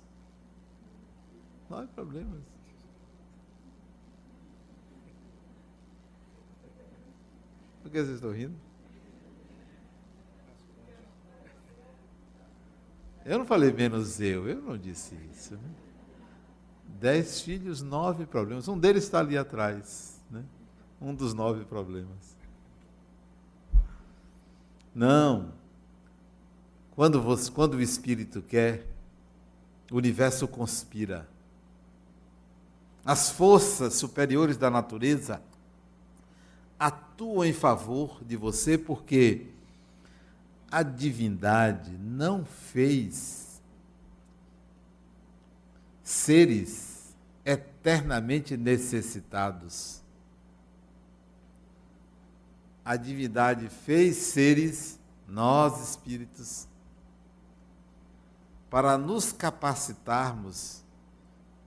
Nove 1.67 1.87
problemas. 1.87 2.43
Por 7.81 7.91
que 7.91 7.97
vocês 7.97 8.17
estão 8.17 8.31
rindo? 8.31 8.62
Eu 13.25 13.37
não 13.37 13.45
falei 13.45 13.71
menos 13.71 14.19
eu, 14.19 14.47
eu 14.47 14.61
não 14.61 14.77
disse 14.77 15.15
isso. 15.31 15.53
Né? 15.53 15.69
Dez 16.99 17.41
filhos, 17.41 17.81
nove 17.81 18.25
problemas. 18.25 18.67
Um 18.67 18.77
deles 18.77 19.03
está 19.05 19.19
ali 19.19 19.37
atrás. 19.37 20.21
Né? 20.29 20.43
Um 21.01 21.13
dos 21.13 21.33
nove 21.33 21.63
problemas. 21.65 22.35
Não. 24.93 25.51
Quando, 26.95 27.21
você, 27.21 27.51
quando 27.51 27.75
o 27.75 27.81
Espírito 27.81 28.41
quer, 28.41 28.85
o 29.91 29.97
universo 29.97 30.47
conspira. 30.47 31.27
As 33.05 33.29
forças 33.29 33.95
superiores 33.95 34.57
da 34.57 34.69
natureza 34.69 35.41
atuam 36.79 37.45
em 37.45 37.53
favor 37.53 38.23
de 38.23 38.35
você 38.35 38.77
porque 38.77 39.47
a 40.73 40.81
divindade 40.81 41.91
não 41.99 42.43
fez 42.43 43.61
seres 46.01 47.15
eternamente 47.45 48.57
necessitados. 48.57 50.01
A 52.83 52.95
divindade 52.95 53.69
fez 53.69 54.17
seres, 54.17 54.99
nós 55.27 55.91
espíritos, 55.91 56.67
para 58.67 58.97
nos 58.97 59.31
capacitarmos, 59.31 60.83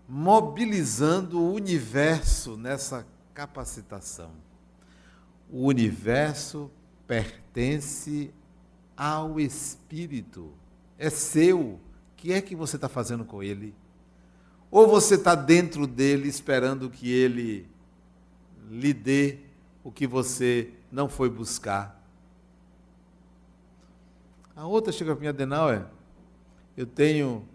mobilizando 0.08 1.40
o 1.40 1.52
universo 1.54 2.56
nessa 2.56 3.06
capacitação. 3.32 4.32
O 5.48 5.64
universo 5.64 6.68
pertence 7.06 8.34
ao 8.96 9.38
Espírito. 9.38 10.52
É 10.98 11.10
seu. 11.10 11.60
O 11.60 11.80
que 12.16 12.32
é 12.32 12.40
que 12.40 12.56
você 12.56 12.76
está 12.76 12.88
fazendo 12.88 13.24
com 13.24 13.42
ele? 13.42 13.74
Ou 14.70 14.86
você 14.88 15.14
está 15.14 15.34
dentro 15.34 15.86
dele 15.86 16.28
esperando 16.28 16.90
que 16.90 17.10
ele 17.10 17.68
lhe 18.70 18.92
dê 18.92 19.38
o 19.84 19.92
que 19.92 20.06
você 20.06 20.70
não 20.90 21.08
foi 21.08 21.30
buscar? 21.30 22.02
A 24.56 24.66
outra 24.66 24.92
chega 24.92 25.14
para 25.14 25.20
mim, 25.20 25.28
Adenauer, 25.28 25.84
eu 26.76 26.86
tenho 26.86 27.46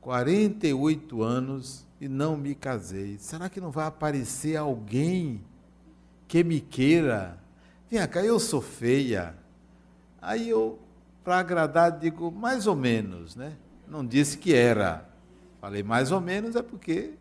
48 0.00 1.22
anos 1.22 1.84
e 2.00 2.08
não 2.08 2.36
me 2.36 2.54
casei. 2.54 3.18
Será 3.18 3.48
que 3.48 3.60
não 3.60 3.70
vai 3.70 3.86
aparecer 3.86 4.56
alguém 4.56 5.44
que 6.26 6.44
me 6.44 6.60
queira? 6.60 7.38
Vem 7.90 8.06
cá, 8.06 8.24
eu 8.24 8.38
sou 8.38 8.62
feia. 8.62 9.34
Aí 10.20 10.48
eu, 10.48 10.78
para 11.24 11.38
agradar, 11.38 11.98
digo 11.98 12.30
mais 12.30 12.66
ou 12.66 12.74
menos, 12.74 13.36
né? 13.36 13.56
Não 13.86 14.04
disse 14.04 14.36
que 14.38 14.54
era. 14.54 15.08
Falei 15.60 15.82
mais 15.82 16.12
ou 16.12 16.20
menos 16.20 16.56
é 16.56 16.62
porque 16.62 17.14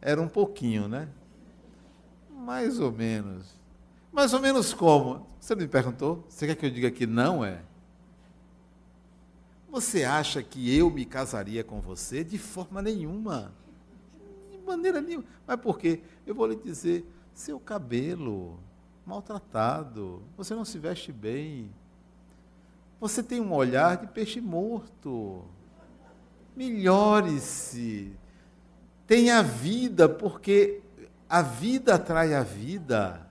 era 0.00 0.20
um 0.20 0.28
pouquinho, 0.28 0.88
né? 0.88 1.08
Mais 2.30 2.80
ou 2.80 2.90
menos. 2.90 3.46
Mais 4.12 4.32
ou 4.32 4.40
menos 4.40 4.72
como? 4.72 5.26
Você 5.38 5.54
me 5.54 5.68
perguntou? 5.68 6.24
Você 6.28 6.46
quer 6.46 6.56
que 6.56 6.66
eu 6.66 6.70
diga 6.70 6.90
que 6.90 7.06
não 7.06 7.44
é? 7.44 7.62
Você 9.70 10.02
acha 10.02 10.42
que 10.42 10.76
eu 10.76 10.90
me 10.90 11.04
casaria 11.04 11.62
com 11.62 11.80
você? 11.80 12.24
De 12.24 12.38
forma 12.38 12.82
nenhuma. 12.82 13.52
De 14.50 14.58
maneira 14.58 15.00
nenhuma. 15.00 15.24
Mas 15.46 15.60
por 15.60 15.78
quê? 15.78 16.00
Eu 16.26 16.34
vou 16.34 16.46
lhe 16.46 16.56
dizer: 16.56 17.06
seu 17.32 17.60
cabelo 17.60 18.58
maltratado, 19.06 20.22
você 20.36 20.54
não 20.54 20.64
se 20.64 20.78
veste 20.78 21.12
bem, 21.12 21.70
você 23.00 23.22
tem 23.22 23.40
um 23.40 23.52
olhar 23.52 23.96
de 23.96 24.06
peixe 24.08 24.40
morto. 24.40 25.44
Melhore-se. 26.54 28.12
Tenha 29.06 29.42
vida, 29.42 30.08
porque 30.08 30.82
a 31.28 31.40
vida 31.40 31.94
atrai 31.94 32.34
a 32.34 32.42
vida. 32.42 33.26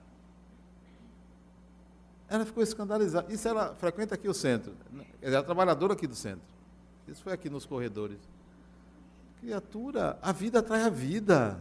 Ela 2.28 2.44
ficou 2.44 2.62
escandalizada. 2.62 3.32
Isso 3.32 3.46
ela 3.46 3.74
frequenta 3.76 4.14
aqui 4.14 4.28
o 4.28 4.34
centro. 4.34 4.74
Ela 5.22 5.38
é 5.38 5.42
trabalhadora 5.42 5.92
aqui 5.92 6.06
do 6.06 6.14
centro. 6.14 6.42
Isso 7.06 7.22
foi 7.22 7.32
aqui 7.32 7.48
nos 7.48 7.64
corredores. 7.64 8.18
Criatura, 9.40 10.18
a 10.20 10.32
vida 10.32 10.58
atrai 10.58 10.82
a 10.82 10.88
vida. 10.88 11.60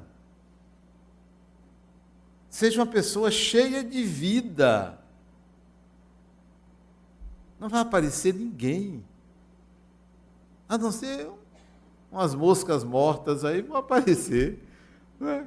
Seja 2.50 2.80
uma 2.80 2.92
pessoa 2.92 3.30
cheia 3.30 3.84
de 3.84 4.04
vida. 4.04 4.98
Não 7.60 7.68
vai 7.68 7.82
aparecer 7.82 8.34
ninguém. 8.34 9.04
A 10.68 10.78
não 10.78 10.92
ser 10.92 11.30
umas 12.12 12.34
moscas 12.34 12.84
mortas 12.84 13.44
aí 13.44 13.62
vão 13.62 13.78
aparecer. 13.78 14.64
É? 15.22 15.46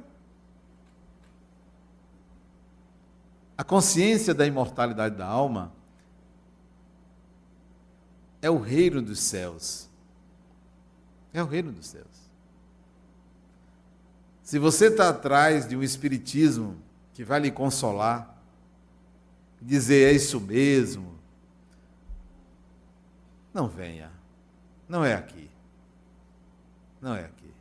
A 3.57 3.63
consciência 3.63 4.33
da 4.33 4.45
imortalidade 4.45 5.15
da 5.15 5.25
alma 5.25 5.71
é 8.41 8.49
o 8.49 8.59
reino 8.59 9.01
dos 9.01 9.19
céus. 9.19 9.89
É 11.33 11.41
o 11.41 11.47
reino 11.47 11.71
dos 11.71 11.87
céus. 11.87 12.23
Se 14.43 14.59
você 14.59 14.87
está 14.87 15.09
atrás 15.09 15.67
de 15.67 15.75
um 15.75 15.81
espiritismo 15.81 16.77
que 17.13 17.23
vai 17.23 17.39
lhe 17.39 17.49
consolar, 17.49 18.37
dizer 19.61 20.11
é 20.11 20.15
isso 20.15 20.39
mesmo, 20.41 21.12
não 23.53 23.67
venha. 23.67 24.11
Não 24.87 25.03
é 25.05 25.13
aqui. 25.13 25.49
Não 27.01 27.15
é 27.15 27.25
aqui. 27.25 27.53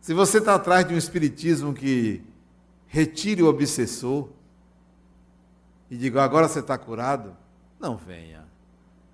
Se 0.00 0.14
você 0.14 0.38
está 0.38 0.54
atrás 0.54 0.86
de 0.86 0.94
um 0.94 0.96
espiritismo 0.96 1.74
que 1.74 2.22
retire 2.86 3.42
o 3.42 3.48
obsessor 3.48 4.28
e 5.90 5.96
diga 5.96 6.22
agora 6.22 6.48
você 6.48 6.60
está 6.60 6.78
curado, 6.78 7.36
não 7.78 7.96
venha. 7.96 8.44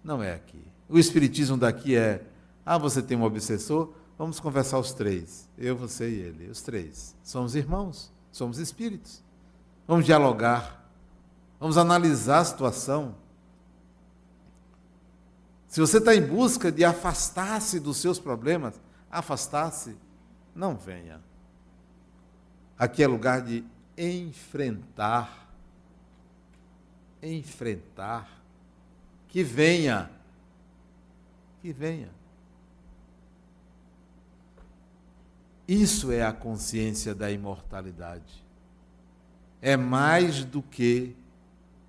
Não 0.05 0.23
é 0.23 0.35
aqui. 0.35 0.63
O 0.89 0.99
espiritismo 0.99 1.57
daqui 1.57 1.97
é: 1.97 2.25
ah, 2.65 2.79
você 2.79 3.03
tem 3.03 3.17
um 3.17 3.23
obsessor? 3.23 3.93
Vamos 4.19 4.39
conversar 4.39 4.79
os 4.79 4.93
três. 4.93 5.49
Eu, 5.57 5.77
você 5.77 6.09
e 6.09 6.21
ele. 6.21 6.49
Os 6.49 6.63
três. 6.63 7.17
Somos 7.23 7.55
irmãos, 7.55 8.13
somos 8.31 8.59
espíritos. 8.59 9.23
Vamos 9.87 10.05
dialogar. 10.05 10.87
Vamos 11.59 11.79
analisar 11.79 12.41
a 12.41 12.45
situação. 12.45 13.15
Se 15.73 15.81
você 15.81 15.97
está 15.97 16.15
em 16.15 16.21
busca 16.21 16.71
de 16.71 16.85
afastar-se 16.85 17.81
dos 17.81 17.97
seus 17.97 18.19
problemas, 18.19 18.79
afastar-se, 19.11 19.97
não 20.55 20.77
venha. 20.77 21.19
Aqui 22.79 23.03
é 23.03 23.07
lugar 23.07 23.41
de 23.41 23.65
enfrentar. 23.97 25.51
Enfrentar. 27.23 28.43
Que 29.29 29.43
venha. 29.43 30.11
Que 31.63 31.73
venha. 31.73 32.11
Isso 35.67 36.13
é 36.13 36.23
a 36.23 36.35
consciência 36.35 37.15
da 37.15 37.31
imortalidade. 37.31 38.45
É 39.63 39.75
mais 39.75 40.45
do 40.45 40.61
que 40.61 41.17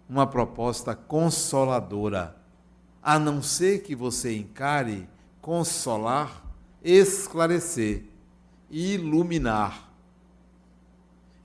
uma 0.07 0.25
proposta 0.25 0.95
consoladora 0.95 2.41
a 3.04 3.20
não 3.20 3.41
ser 3.41 3.84
que 3.84 3.95
você 3.95 4.38
encare 4.38 5.10
consolar, 5.41 6.43
esclarecer 6.82 8.06
iluminar. 8.74 9.91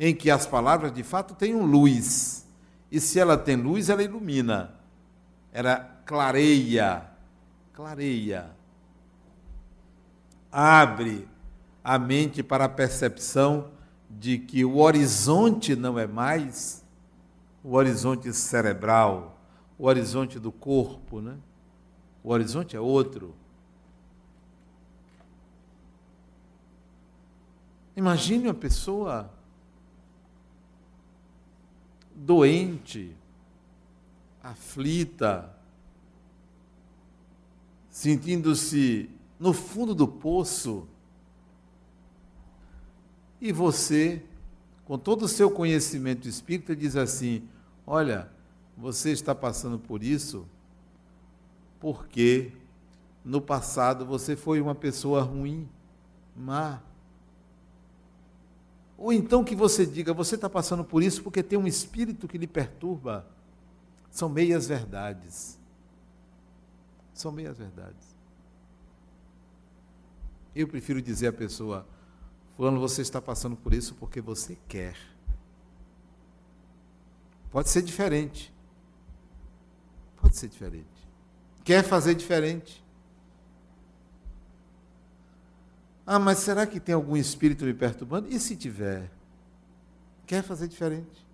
Em 0.00 0.14
que 0.14 0.30
as 0.30 0.46
palavras 0.46 0.92
de 0.92 1.02
fato 1.02 1.34
tenham 1.34 1.64
luz. 1.64 2.46
E 2.90 3.00
se 3.00 3.18
ela 3.18 3.36
tem 3.36 3.56
luz, 3.56 3.90
ela 3.90 4.02
ilumina. 4.02 4.74
Ela 5.52 5.76
clareia. 6.06 7.04
Clareia. 7.74 8.50
Abre 10.50 11.28
a 11.84 11.98
mente 11.98 12.42
para 12.42 12.64
a 12.64 12.68
percepção 12.68 13.70
de 14.08 14.38
que 14.38 14.64
o 14.64 14.78
horizonte 14.78 15.76
não 15.76 15.98
é 15.98 16.06
mais 16.06 16.84
o 17.62 17.74
horizonte 17.74 18.32
cerebral, 18.32 19.38
o 19.76 19.86
horizonte 19.86 20.38
do 20.38 20.50
corpo, 20.50 21.20
né? 21.20 21.36
O 22.28 22.30
horizonte 22.30 22.76
é 22.76 22.80
outro. 22.80 23.34
Imagine 27.96 28.48
uma 28.48 28.52
pessoa 28.52 29.32
doente, 32.14 33.16
aflita, 34.42 35.50
sentindo-se 37.88 39.08
no 39.40 39.54
fundo 39.54 39.94
do 39.94 40.06
poço, 40.06 40.86
e 43.40 43.50
você, 43.52 44.22
com 44.84 44.98
todo 44.98 45.22
o 45.22 45.28
seu 45.28 45.50
conhecimento 45.50 46.28
espírita, 46.28 46.76
diz 46.76 46.94
assim: 46.94 47.48
Olha, 47.86 48.30
você 48.76 49.12
está 49.12 49.34
passando 49.34 49.78
por 49.78 50.02
isso 50.02 50.46
porque 51.80 52.52
no 53.24 53.40
passado 53.40 54.04
você 54.04 54.36
foi 54.36 54.60
uma 54.60 54.74
pessoa 54.74 55.22
ruim, 55.22 55.68
má. 56.36 56.82
Ou 58.96 59.12
então 59.12 59.44
que 59.44 59.54
você 59.54 59.86
diga, 59.86 60.12
você 60.12 60.34
está 60.34 60.48
passando 60.48 60.84
por 60.84 61.02
isso 61.02 61.22
porque 61.22 61.42
tem 61.42 61.58
um 61.58 61.66
espírito 61.66 62.26
que 62.26 62.38
lhe 62.38 62.46
perturba. 62.46 63.26
São 64.10 64.28
meias 64.28 64.66
verdades. 64.66 65.58
São 67.14 67.30
meias 67.30 67.56
verdades. 67.58 68.16
Eu 70.54 70.66
prefiro 70.66 71.00
dizer 71.00 71.28
à 71.28 71.32
pessoa, 71.32 71.86
fulano, 72.56 72.80
você 72.80 73.02
está 73.02 73.22
passando 73.22 73.56
por 73.56 73.72
isso 73.72 73.94
porque 73.94 74.20
você 74.20 74.58
quer. 74.66 74.96
Pode 77.50 77.68
ser 77.68 77.82
diferente. 77.82 78.52
Pode 80.20 80.36
ser 80.36 80.48
diferente 80.48 80.97
quer 81.68 81.84
fazer 81.84 82.14
diferente. 82.14 82.82
Ah, 86.06 86.18
mas 86.18 86.38
será 86.38 86.66
que 86.66 86.80
tem 86.80 86.94
algum 86.94 87.14
espírito 87.14 87.66
me 87.66 87.74
perturbando? 87.74 88.26
E 88.30 88.40
se 88.40 88.56
tiver? 88.56 89.10
Quer 90.26 90.42
fazer 90.42 90.66
diferente? 90.66 91.26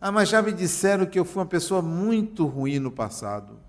Ah, 0.00 0.10
mas 0.10 0.30
já 0.30 0.40
me 0.40 0.54
disseram 0.54 1.04
que 1.04 1.18
eu 1.18 1.24
fui 1.26 1.42
uma 1.42 1.48
pessoa 1.48 1.82
muito 1.82 2.46
ruim 2.46 2.78
no 2.78 2.90
passado. 2.90 3.60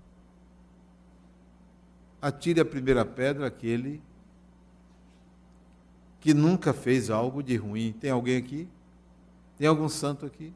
Atire 2.22 2.60
a 2.60 2.64
primeira 2.64 3.04
pedra 3.04 3.46
aquele 3.46 4.02
que 6.18 6.32
nunca 6.32 6.72
fez 6.72 7.10
algo 7.10 7.42
de 7.42 7.56
ruim. 7.56 7.92
Tem 7.92 8.10
alguém 8.10 8.38
aqui? 8.38 8.66
Tem 9.58 9.68
algum 9.68 9.90
santo 9.90 10.24
aqui? 10.24 10.50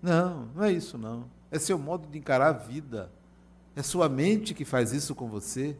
Não, 0.00 0.46
não 0.54 0.62
é 0.62 0.70
isso 0.70 0.96
não 0.96 1.36
é 1.50 1.58
seu 1.58 1.78
modo 1.78 2.06
de 2.08 2.18
encarar 2.18 2.48
a 2.48 2.52
vida. 2.52 3.10
É 3.74 3.82
sua 3.82 4.08
mente 4.08 4.54
que 4.54 4.64
faz 4.64 4.92
isso 4.92 5.14
com 5.14 5.28
você. 5.28 5.76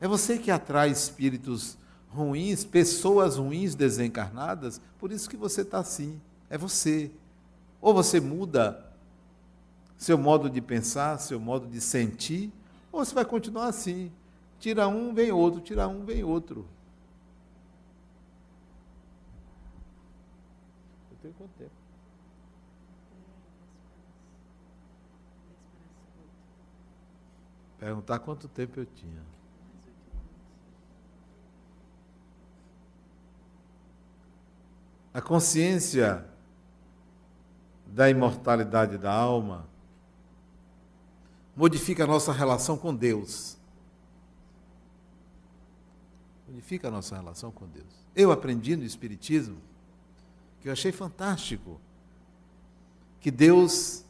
É 0.00 0.08
você 0.08 0.38
que 0.38 0.50
atrai 0.50 0.90
espíritos 0.90 1.76
ruins, 2.08 2.64
pessoas 2.64 3.36
ruins 3.36 3.74
desencarnadas, 3.74 4.80
por 4.98 5.10
isso 5.10 5.28
que 5.28 5.36
você 5.36 5.62
está 5.62 5.78
assim. 5.78 6.20
É 6.48 6.56
você. 6.56 7.10
Ou 7.80 7.92
você 7.92 8.20
muda 8.20 8.84
seu 9.96 10.16
modo 10.16 10.48
de 10.48 10.60
pensar, 10.60 11.18
seu 11.18 11.40
modo 11.40 11.66
de 11.66 11.80
sentir, 11.80 12.52
ou 12.92 13.04
você 13.04 13.14
vai 13.14 13.24
continuar 13.24 13.66
assim. 13.66 14.12
Tira 14.60 14.86
um, 14.88 15.12
vem 15.12 15.32
outro, 15.32 15.60
tira 15.60 15.88
um, 15.88 16.04
vem 16.04 16.22
outro. 16.22 16.66
Eu 21.10 21.16
tenho 21.22 21.34
quanto 21.34 21.52
tempo? 21.58 21.84
Perguntar 27.84 28.18
quanto 28.20 28.48
tempo 28.48 28.80
eu 28.80 28.86
tinha. 28.86 29.22
A 35.12 35.20
consciência 35.20 36.26
da 37.86 38.08
imortalidade 38.08 38.96
da 38.96 39.12
alma 39.12 39.68
modifica 41.54 42.04
a 42.04 42.06
nossa 42.06 42.32
relação 42.32 42.78
com 42.78 42.94
Deus. 42.94 43.58
Modifica 46.48 46.88
a 46.88 46.90
nossa 46.90 47.14
relação 47.16 47.52
com 47.52 47.66
Deus. 47.66 48.06
Eu 48.16 48.32
aprendi 48.32 48.76
no 48.76 48.84
Espiritismo, 48.84 49.60
que 50.62 50.68
eu 50.68 50.72
achei 50.72 50.90
fantástico, 50.90 51.78
que 53.20 53.30
Deus 53.30 54.06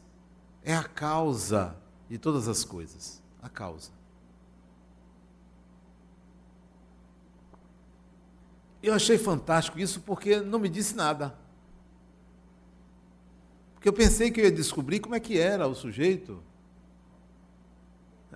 é 0.63 0.73
a 0.73 0.85
causa 0.85 1.75
de 2.07 2.17
todas 2.17 2.47
as 2.47 2.63
coisas 2.63 3.24
a 3.45 3.49
causa. 3.49 3.91
Eu 8.81 8.93
achei 8.93 9.17
fantástico 9.17 9.79
isso 9.79 10.01
porque 10.01 10.39
não 10.41 10.59
me 10.59 10.69
disse 10.69 10.95
nada. 10.95 11.35
Porque 13.73 13.87
eu 13.87 13.93
pensei 13.93 14.31
que 14.31 14.39
eu 14.41 14.45
ia 14.45 14.51
descobrir 14.51 14.99
como 14.99 15.15
é 15.15 15.19
que 15.19 15.39
era 15.39 15.67
o 15.67 15.75
sujeito. 15.75 16.41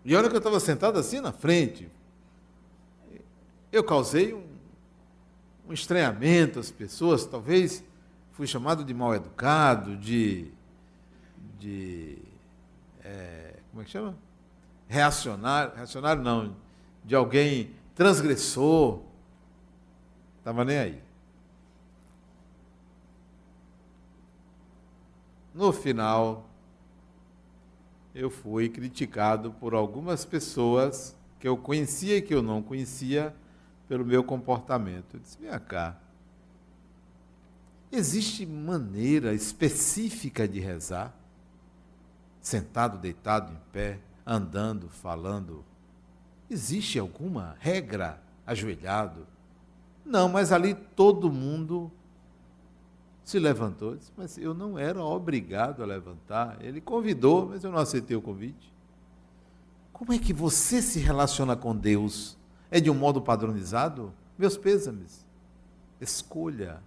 E 0.06 0.16
olha 0.16 0.30
que 0.30 0.36
eu 0.36 0.38
estava 0.38 0.60
sentado 0.60 1.00
assim 1.00 1.20
na 1.20 1.32
frente. 1.32 1.90
Eu 3.72 3.84
causei 3.84 4.32
um, 4.32 4.48
um 5.68 5.74
estranhamento 5.74 6.60
às 6.60 6.70
pessoas, 6.70 7.26
talvez 7.26 7.84
fui 8.40 8.48
chamado 8.48 8.86
de 8.86 8.94
mal 8.94 9.14
educado, 9.14 9.98
de. 9.98 10.50
de 11.60 12.18
é, 13.04 13.60
como 13.70 13.82
é 13.82 13.86
que 13.86 13.92
chama? 13.92 14.16
Reacionário, 14.88 15.76
reacionário 15.76 16.24
não, 16.24 16.56
de 17.04 17.16
alguém 17.16 17.72
transgressor. 17.94 19.02
Estava 20.38 20.64
nem 20.64 20.78
aí. 20.78 21.04
No 25.54 25.74
final, 25.74 26.50
eu 28.16 28.30
fui 28.30 28.70
criticado 28.70 29.52
por 29.52 29.74
algumas 29.74 30.24
pessoas 30.24 31.14
que 31.42 31.48
eu 31.50 31.58
conhecia 31.58 32.16
e 32.16 32.22
que 32.22 32.34
eu 32.34 32.42
não 32.42 32.62
conhecia 32.62 33.36
pelo 33.90 34.06
meu 34.06 34.24
comportamento. 34.24 35.16
Eu 35.16 35.20
disse: 35.20 35.38
vem 35.38 35.60
cá. 35.60 36.00
Existe 37.92 38.46
maneira 38.46 39.34
específica 39.34 40.48
de 40.48 40.60
rezar? 40.60 41.14
Sentado, 42.42 42.98
deitado, 42.98 43.52
em 43.52 43.60
pé, 43.72 44.00
andando, 44.26 44.90
falando? 44.90 45.66
Existe 46.50 47.00
alguma 47.00 47.56
regra 47.60 48.22
ajoelhado? 48.46 49.26
Não, 50.06 50.30
mas 50.30 50.52
ali 50.52 50.74
todo 50.74 51.32
mundo 51.32 51.92
se 53.24 53.38
levantou. 53.38 53.96
Disse, 53.96 54.12
mas 54.18 54.38
eu 54.38 54.54
não 54.54 54.78
era 54.78 55.04
obrigado 55.04 55.84
a 55.84 55.86
levantar. 55.86 56.58
Ele 56.62 56.82
convidou, 56.82 57.50
mas 57.50 57.64
eu 57.64 57.72
não 57.72 57.80
aceitei 57.80 58.18
o 58.18 58.22
convite. 58.22 58.74
Como 59.94 60.14
é 60.14 60.18
que 60.18 60.34
você 60.34 60.82
se 60.82 61.00
relaciona 61.00 61.56
com 61.56 61.76
Deus? 61.76 62.38
É 62.72 62.80
de 62.80 62.90
um 62.90 62.96
modo 62.96 63.22
padronizado? 63.22 64.14
Meus 64.38 64.58
pêsames. 64.58 65.26
Escolha. 66.00 66.82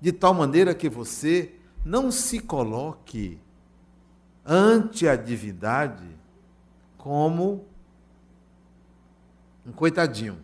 De 0.00 0.12
tal 0.12 0.34
maneira 0.34 0.74
que 0.74 0.88
você 0.88 1.54
não 1.84 2.10
se 2.10 2.40
coloque 2.40 3.38
ante 4.44 5.08
a 5.08 5.16
divindade 5.16 6.08
como 6.96 7.64
um 9.66 9.72
coitadinho. 9.72 10.38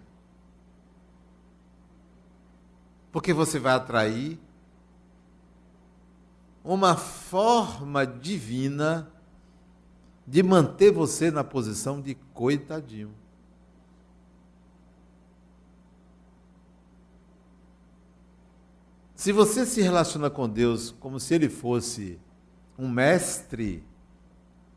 Porque 3.12 3.32
você 3.32 3.58
vai 3.58 3.74
atrair 3.74 4.40
uma 6.64 6.96
forma 6.96 8.06
divina 8.06 9.08
de 10.26 10.42
manter 10.42 10.92
você 10.92 11.30
na 11.30 11.44
posição 11.44 12.00
de 12.00 12.14
coitadinho. 12.32 13.12
Se 19.22 19.30
você 19.30 19.64
se 19.64 19.80
relaciona 19.80 20.28
com 20.28 20.48
Deus 20.48 20.90
como 20.98 21.20
se 21.20 21.32
ele 21.32 21.48
fosse 21.48 22.18
um 22.76 22.88
mestre, 22.88 23.84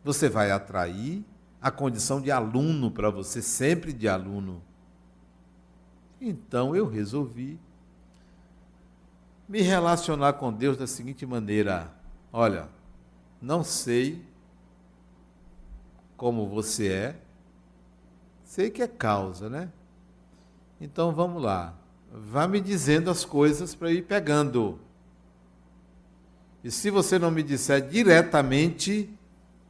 você 0.03 0.29
vai 0.29 0.51
atrair 0.51 1.25
a 1.59 1.71
condição 1.71 2.21
de 2.21 2.29
aluno 2.29 2.91
para 2.91 3.09
você, 3.09 3.41
sempre 3.41 3.91
de 3.91 4.07
aluno. 4.07 4.61
Então 6.21 6.75
eu 6.75 6.87
resolvi 6.87 7.59
me 9.49 9.63
relacionar 9.63 10.33
com 10.33 10.53
Deus 10.53 10.77
da 10.77 10.85
seguinte 10.85 11.25
maneira: 11.25 11.91
olha, 12.31 12.69
não 13.41 13.63
sei 13.63 14.23
como 16.15 16.47
você 16.47 16.87
é, 16.89 17.19
sei 18.43 18.69
que 18.69 18.83
é 18.83 18.87
causa, 18.87 19.49
né? 19.49 19.71
Então 20.79 21.11
vamos 21.15 21.41
lá, 21.41 21.73
vá 22.27 22.47
me 22.47 22.61
dizendo 22.61 23.09
as 23.09 23.25
coisas 23.25 23.75
para 23.75 23.91
eu 23.91 23.97
ir 23.97 24.03
pegando. 24.03 24.79
E 26.63 26.71
se 26.71 26.89
você 26.89 27.19
não 27.19 27.29
me 27.29 27.43
disser 27.43 27.87
diretamente, 27.87 29.09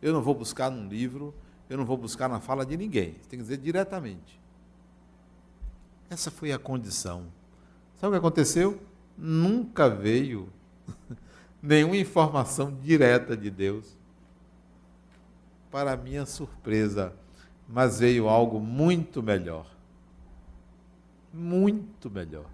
eu 0.02 0.14
não 0.14 0.22
vou 0.22 0.34
buscar 0.34 0.70
num 0.70 0.88
livro, 0.88 1.34
eu 1.70 1.78
não 1.78 1.86
vou 1.86 1.98
buscar 1.98 2.30
na 2.30 2.40
fala 2.40 2.66
de 2.66 2.78
ninguém. 2.78 3.16
Tem 3.30 3.38
que 3.38 3.44
dizer 3.44 3.58
diretamente. 3.58 4.40
Essa 6.10 6.30
foi 6.30 6.52
a 6.52 6.60
condição. 6.60 7.26
Sabe 7.96 8.10
o 8.10 8.12
que 8.12 8.20
aconteceu? 8.20 8.80
nunca 9.18 9.90
veio 9.90 10.50
nenhuma 11.62 11.98
informação 11.98 12.76
direta 12.82 13.36
de 13.36 13.50
Deus. 13.50 13.96
Para 15.72 15.98
minha 15.98 16.26
surpresa, 16.26 17.14
mas 17.68 18.00
veio 18.00 18.30
algo 18.30 18.60
muito 18.60 19.22
melhor. 19.22 19.66
Muito 21.36 22.10
melhor. 22.10 22.46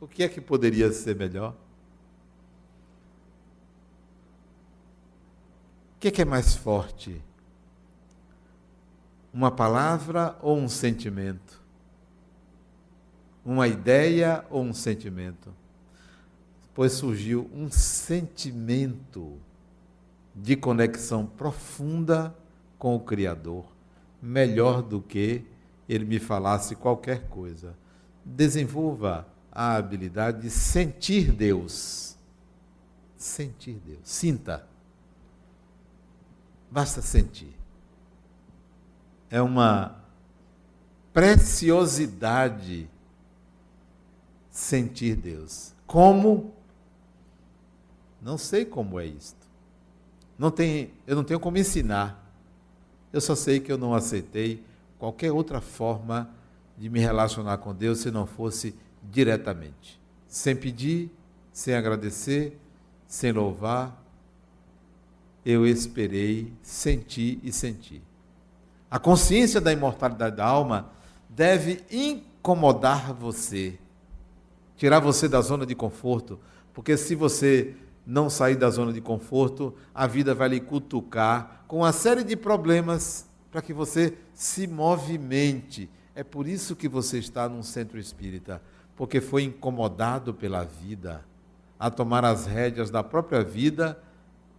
O 0.00 0.06
que 0.06 0.22
é 0.22 0.28
que 0.28 0.40
poderia 0.40 0.90
ser 0.92 1.16
melhor? 1.16 1.52
O 5.96 6.00
que 6.00 6.08
é, 6.08 6.10
que 6.10 6.22
é 6.22 6.24
mais 6.24 6.54
forte? 6.54 7.20
Uma 9.34 9.50
palavra 9.50 10.38
ou 10.40 10.56
um 10.56 10.68
sentimento? 10.68 11.60
uma 13.44 13.66
ideia 13.66 14.44
ou 14.50 14.62
um 14.62 14.72
sentimento? 14.72 15.52
Pois 16.74 16.92
surgiu 16.92 17.50
um 17.54 17.70
sentimento 17.70 19.36
de 20.34 20.56
conexão 20.56 21.26
profunda 21.26 22.34
com 22.78 22.94
o 22.94 23.00
Criador, 23.00 23.64
melhor 24.22 24.82
do 24.82 25.00
que 25.00 25.44
ele 25.92 26.04
me 26.04 26.20
falasse 26.20 26.76
qualquer 26.76 27.26
coisa. 27.28 27.74
Desenvolva 28.24 29.26
a 29.50 29.74
habilidade 29.74 30.42
de 30.42 30.50
sentir 30.50 31.32
Deus. 31.32 32.16
sentir 33.16 33.80
Deus. 33.84 33.98
Sinta. 34.04 34.66
Basta 36.70 37.02
sentir. 37.02 37.58
É 39.28 39.42
uma 39.42 40.00
preciosidade 41.12 42.88
sentir 44.48 45.16
Deus. 45.16 45.74
Como? 45.86 46.54
Não 48.22 48.38
sei 48.38 48.64
como 48.64 49.00
é 49.00 49.06
isto. 49.06 49.48
Não 50.38 50.52
tem, 50.52 50.92
eu 51.04 51.16
não 51.16 51.24
tenho 51.24 51.40
como 51.40 51.58
ensinar. 51.58 52.32
Eu 53.12 53.20
só 53.20 53.34
sei 53.34 53.58
que 53.58 53.72
eu 53.72 53.76
não 53.76 53.92
aceitei 53.92 54.64
qualquer 55.00 55.32
outra 55.32 55.62
forma 55.62 56.28
de 56.76 56.90
me 56.90 57.00
relacionar 57.00 57.56
com 57.56 57.74
Deus 57.74 58.00
se 58.00 58.10
não 58.10 58.26
fosse 58.26 58.74
diretamente, 59.02 59.98
sem 60.28 60.54
pedir, 60.54 61.10
sem 61.50 61.74
agradecer, 61.74 62.60
sem 63.06 63.32
louvar. 63.32 63.98
Eu 65.42 65.66
esperei, 65.66 66.52
senti 66.62 67.40
e 67.42 67.50
senti. 67.50 68.02
A 68.90 68.98
consciência 68.98 69.58
da 69.58 69.72
imortalidade 69.72 70.36
da 70.36 70.44
alma 70.44 70.92
deve 71.30 71.82
incomodar 71.90 73.14
você, 73.14 73.78
tirar 74.76 75.00
você 75.00 75.26
da 75.28 75.40
zona 75.40 75.64
de 75.64 75.74
conforto, 75.74 76.38
porque 76.74 76.94
se 76.98 77.14
você 77.14 77.74
não 78.06 78.28
sair 78.28 78.56
da 78.56 78.68
zona 78.68 78.92
de 78.92 79.00
conforto, 79.00 79.74
a 79.94 80.06
vida 80.06 80.34
vai 80.34 80.50
lhe 80.50 80.60
cutucar 80.60 81.64
com 81.66 81.78
uma 81.78 81.92
série 81.92 82.22
de 82.22 82.36
problemas 82.36 83.29
para 83.50 83.62
que 83.62 83.72
você 83.72 84.16
se 84.32 84.66
movimente. 84.66 85.90
É 86.14 86.22
por 86.22 86.46
isso 86.46 86.76
que 86.76 86.88
você 86.88 87.18
está 87.18 87.48
num 87.48 87.62
centro 87.62 87.98
espírita, 87.98 88.62
porque 88.96 89.20
foi 89.20 89.44
incomodado 89.44 90.34
pela 90.34 90.64
vida 90.64 91.24
a 91.78 91.90
tomar 91.90 92.24
as 92.24 92.46
rédeas 92.46 92.90
da 92.90 93.02
própria 93.02 93.42
vida, 93.42 94.00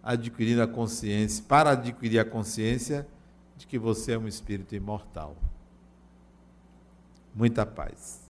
adquirindo 0.02 0.62
a 0.62 0.66
consciência, 0.66 1.44
para 1.46 1.70
adquirir 1.70 2.18
a 2.18 2.24
consciência 2.24 3.06
de 3.56 3.66
que 3.66 3.78
você 3.78 4.12
é 4.12 4.18
um 4.18 4.26
espírito 4.26 4.74
imortal. 4.74 5.36
Muita 7.32 7.64
paz. 7.64 8.21